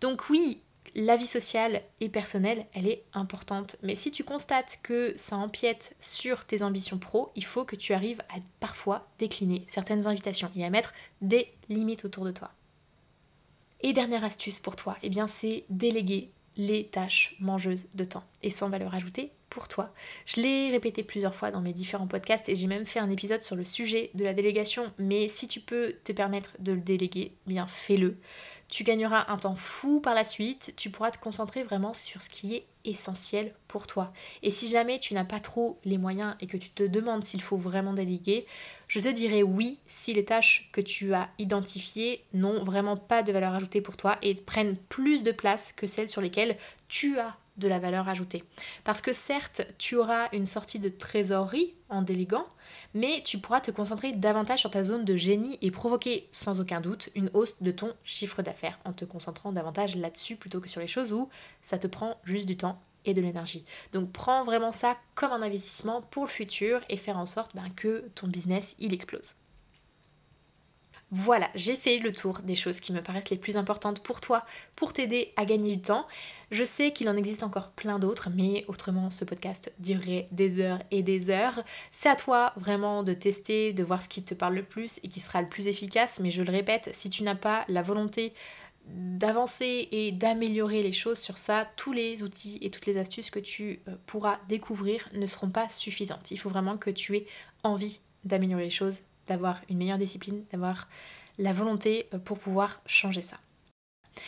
Donc 0.01 0.29
oui, 0.29 0.61
la 0.95 1.17
vie 1.17 1.27
sociale 1.27 1.81
et 1.99 2.09
personnelle, 2.09 2.65
elle 2.73 2.87
est 2.87 3.03
importante. 3.13 3.75
Mais 3.83 3.95
si 3.95 4.11
tu 4.11 4.23
constates 4.23 4.79
que 4.81 5.13
ça 5.15 5.35
empiète 5.35 5.95
sur 5.99 6.45
tes 6.45 6.63
ambitions 6.63 6.97
pro, 6.97 7.31
il 7.35 7.43
faut 7.43 7.65
que 7.65 7.75
tu 7.75 7.93
arrives 7.93 8.21
à 8.29 8.39
parfois 8.59 9.07
décliner 9.19 9.65
certaines 9.67 10.07
invitations 10.07 10.51
et 10.55 10.65
à 10.65 10.69
mettre 10.69 10.93
des 11.21 11.51
limites 11.69 12.05
autour 12.05 12.23
de 12.23 12.31
toi. 12.31 12.51
Et 13.81 13.93
dernière 13.93 14.23
astuce 14.23 14.59
pour 14.59 14.75
toi, 14.75 14.97
eh 15.03 15.09
bien 15.09 15.27
c'est 15.27 15.65
déléguer 15.69 16.31
les 16.55 16.87
tâches 16.87 17.35
mangeuses 17.39 17.87
de 17.93 18.05
temps 18.05 18.23
et 18.41 18.49
sans 18.49 18.69
valeur 18.69 18.95
ajoutée 18.95 19.31
toi. 19.67 19.93
Je 20.25 20.41
l'ai 20.41 20.71
répété 20.71 21.03
plusieurs 21.03 21.33
fois 21.33 21.51
dans 21.51 21.61
mes 21.61 21.73
différents 21.73 22.07
podcasts 22.07 22.49
et 22.49 22.55
j'ai 22.55 22.67
même 22.67 22.85
fait 22.85 22.99
un 22.99 23.09
épisode 23.09 23.41
sur 23.41 23.55
le 23.55 23.65
sujet 23.65 24.11
de 24.13 24.23
la 24.23 24.33
délégation, 24.33 24.91
mais 24.97 25.27
si 25.27 25.47
tu 25.47 25.59
peux 25.59 25.95
te 26.03 26.11
permettre 26.11 26.51
de 26.59 26.73
le 26.73 26.81
déléguer, 26.81 27.31
eh 27.47 27.49
bien 27.49 27.67
fais-le. 27.67 28.17
Tu 28.67 28.83
gagneras 28.83 29.25
un 29.29 29.37
temps 29.37 29.55
fou 29.55 29.99
par 29.99 30.15
la 30.15 30.25
suite, 30.25 30.73
tu 30.75 30.89
pourras 30.89 31.11
te 31.11 31.19
concentrer 31.19 31.63
vraiment 31.63 31.93
sur 31.93 32.21
ce 32.21 32.29
qui 32.29 32.55
est 32.55 32.65
essentiel 32.83 33.53
pour 33.67 33.87
toi. 33.87 34.11
Et 34.41 34.51
si 34.51 34.67
jamais 34.69 34.99
tu 34.99 35.13
n'as 35.13 35.23
pas 35.23 35.39
trop 35.39 35.79
les 35.85 35.97
moyens 35.97 36.35
et 36.39 36.47
que 36.47 36.57
tu 36.57 36.69
te 36.69 36.83
demandes 36.83 37.23
s'il 37.23 37.41
faut 37.41 37.57
vraiment 37.57 37.93
déléguer, 37.93 38.45
je 38.87 38.99
te 38.99 39.07
dirais 39.07 39.43
oui 39.43 39.79
si 39.87 40.13
les 40.13 40.25
tâches 40.25 40.69
que 40.71 40.81
tu 40.81 41.13
as 41.13 41.29
identifiées 41.37 42.23
n'ont 42.33 42.63
vraiment 42.63 42.97
pas 42.97 43.23
de 43.23 43.31
valeur 43.31 43.53
ajoutée 43.53 43.81
pour 43.81 43.97
toi 43.97 44.17
et 44.21 44.33
prennent 44.33 44.77
plus 44.89 45.23
de 45.23 45.31
place 45.31 45.71
que 45.73 45.87
celles 45.87 46.09
sur 46.09 46.21
lesquelles 46.21 46.57
tu 46.87 47.19
as 47.19 47.37
de 47.57 47.67
la 47.67 47.79
valeur 47.79 48.09
ajoutée. 48.09 48.43
Parce 48.83 49.01
que 49.01 49.13
certes, 49.13 49.65
tu 49.77 49.95
auras 49.95 50.29
une 50.33 50.45
sortie 50.45 50.79
de 50.79 50.89
trésorerie 50.89 51.73
en 51.89 52.01
déléguant, 52.01 52.47
mais 52.93 53.21
tu 53.23 53.37
pourras 53.37 53.61
te 53.61 53.71
concentrer 53.71 54.13
davantage 54.13 54.59
sur 54.59 54.71
ta 54.71 54.83
zone 54.83 55.05
de 55.05 55.15
génie 55.15 55.57
et 55.61 55.71
provoquer 55.71 56.27
sans 56.31 56.59
aucun 56.59 56.81
doute 56.81 57.09
une 57.15 57.29
hausse 57.33 57.55
de 57.61 57.71
ton 57.71 57.93
chiffre 58.03 58.41
d'affaires 58.41 58.79
en 58.85 58.93
te 58.93 59.05
concentrant 59.05 59.51
davantage 59.51 59.95
là-dessus 59.95 60.35
plutôt 60.35 60.59
que 60.59 60.69
sur 60.69 60.81
les 60.81 60.87
choses 60.87 61.13
où 61.13 61.29
ça 61.61 61.77
te 61.77 61.87
prend 61.87 62.19
juste 62.23 62.47
du 62.47 62.57
temps 62.57 62.81
et 63.05 63.13
de 63.13 63.21
l'énergie. 63.21 63.63
Donc 63.93 64.11
prends 64.11 64.43
vraiment 64.43 64.71
ça 64.71 64.97
comme 65.13 65.31
un 65.31 65.41
investissement 65.41 66.01
pour 66.01 66.23
le 66.23 66.29
futur 66.29 66.81
et 66.89 66.97
faire 66.97 67.17
en 67.17 67.25
sorte 67.25 67.55
ben, 67.55 67.69
que 67.75 68.09
ton 68.15 68.27
business 68.27 68.75
il 68.79 68.93
explose. 68.93 69.35
Voilà, 71.11 71.49
j'ai 71.53 71.75
fait 71.75 71.99
le 71.99 72.11
tour 72.11 72.39
des 72.39 72.55
choses 72.55 72.79
qui 72.79 72.91
me 72.91 73.01
paraissent 73.01 73.29
les 73.29 73.37
plus 73.37 73.57
importantes 73.57 74.01
pour 74.01 74.21
toi, 74.21 74.43
pour 74.75 74.91
t'aider 74.91 75.33
à 75.35 75.45
gagner 75.45 75.75
du 75.75 75.81
temps. 75.81 76.07
Je 76.49 76.63
sais 76.63 76.91
qu'il 76.91 77.07
en 77.09 77.15
existe 77.15 77.43
encore 77.43 77.69
plein 77.71 77.99
d'autres, 77.99 78.29
mais 78.33 78.65
autrement 78.67 79.11
ce 79.11 79.23
podcast 79.23 79.71
durerait 79.77 80.27
des 80.31 80.59
heures 80.59 80.81
et 80.89 81.03
des 81.03 81.29
heures. 81.29 81.63
C'est 81.91 82.09
à 82.09 82.15
toi 82.15 82.53
vraiment 82.57 83.03
de 83.03 83.13
tester, 83.13 83.71
de 83.71 83.83
voir 83.83 84.01
ce 84.01 84.09
qui 84.09 84.23
te 84.23 84.33
parle 84.33 84.55
le 84.55 84.63
plus 84.63 84.99
et 85.03 85.07
qui 85.07 85.19
sera 85.19 85.41
le 85.41 85.47
plus 85.47 85.67
efficace, 85.67 86.19
mais 86.19 86.31
je 86.31 86.41
le 86.41 86.51
répète, 86.51 86.89
si 86.93 87.09
tu 87.11 87.21
n'as 87.21 87.35
pas 87.35 87.65
la 87.67 87.83
volonté 87.83 88.33
d'avancer 88.87 89.87
et 89.91 90.11
d'améliorer 90.11 90.81
les 90.81 90.91
choses 90.91 91.19
sur 91.19 91.37
ça, 91.37 91.67
tous 91.75 91.93
les 91.93 92.23
outils 92.23 92.57
et 92.61 92.71
toutes 92.71 92.87
les 92.87 92.97
astuces 92.97 93.29
que 93.29 93.39
tu 93.39 93.79
euh, 93.87 93.95
pourras 94.05 94.37
découvrir 94.47 95.07
ne 95.13 95.25
seront 95.27 95.49
pas 95.49 95.69
suffisantes. 95.69 96.31
Il 96.31 96.37
faut 96.37 96.49
vraiment 96.49 96.77
que 96.77 96.89
tu 96.89 97.15
aies 97.15 97.25
envie 97.63 97.99
d'améliorer 98.23 98.65
les 98.65 98.69
choses 98.69 99.01
d'avoir 99.27 99.61
une 99.69 99.77
meilleure 99.77 99.97
discipline, 99.97 100.43
d'avoir 100.51 100.87
la 101.37 101.53
volonté 101.53 102.07
euh, 102.13 102.19
pour 102.19 102.39
pouvoir 102.39 102.81
changer 102.85 103.21
ça. 103.21 103.37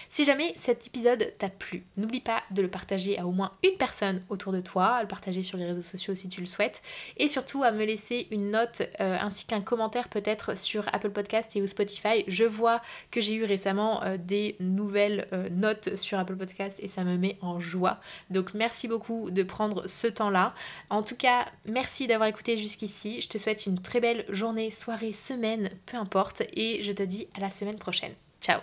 Si 0.09 0.25
jamais 0.25 0.53
cet 0.55 0.87
épisode 0.87 1.31
t'a 1.37 1.49
plu, 1.49 1.83
n'oublie 1.97 2.21
pas 2.21 2.43
de 2.51 2.61
le 2.61 2.69
partager 2.69 3.17
à 3.17 3.25
au 3.25 3.31
moins 3.31 3.51
une 3.63 3.77
personne 3.77 4.23
autour 4.29 4.51
de 4.51 4.61
toi, 4.61 4.95
à 4.95 5.01
le 5.01 5.07
partager 5.07 5.41
sur 5.41 5.57
les 5.57 5.65
réseaux 5.65 5.81
sociaux 5.81 6.15
si 6.15 6.29
tu 6.29 6.39
le 6.41 6.47
souhaites, 6.47 6.81
et 7.17 7.27
surtout 7.27 7.63
à 7.63 7.71
me 7.71 7.85
laisser 7.85 8.27
une 8.31 8.51
note 8.51 8.81
euh, 8.99 9.17
ainsi 9.19 9.45
qu'un 9.45 9.61
commentaire 9.61 10.09
peut-être 10.09 10.57
sur 10.57 10.85
Apple 10.93 11.11
Podcast 11.11 11.55
et 11.55 11.61
ou 11.61 11.67
Spotify. 11.67 12.23
Je 12.27 12.43
vois 12.43 12.81
que 13.11 13.21
j'ai 13.21 13.33
eu 13.33 13.43
récemment 13.43 14.03
euh, 14.03 14.17
des 14.17 14.55
nouvelles 14.59 15.27
euh, 15.33 15.49
notes 15.49 15.95
sur 15.95 16.19
Apple 16.19 16.35
Podcast 16.35 16.79
et 16.81 16.87
ça 16.87 17.03
me 17.03 17.17
met 17.17 17.37
en 17.41 17.59
joie. 17.59 17.99
Donc 18.29 18.53
merci 18.53 18.87
beaucoup 18.87 19.31
de 19.31 19.43
prendre 19.43 19.87
ce 19.87 20.07
temps-là. 20.07 20.53
En 20.89 21.03
tout 21.03 21.15
cas, 21.15 21.45
merci 21.65 22.07
d'avoir 22.07 22.29
écouté 22.29 22.57
jusqu'ici. 22.57 23.21
Je 23.21 23.27
te 23.27 23.37
souhaite 23.37 23.65
une 23.65 23.79
très 23.79 23.99
belle 23.99 24.25
journée, 24.29 24.71
soirée, 24.71 25.13
semaine, 25.13 25.69
peu 25.85 25.97
importe, 25.97 26.43
et 26.53 26.81
je 26.81 26.91
te 26.91 27.03
dis 27.03 27.27
à 27.35 27.41
la 27.41 27.49
semaine 27.49 27.77
prochaine. 27.77 28.13
Ciao 28.41 28.61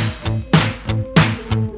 Thank 0.00 1.54
you. 1.54 1.69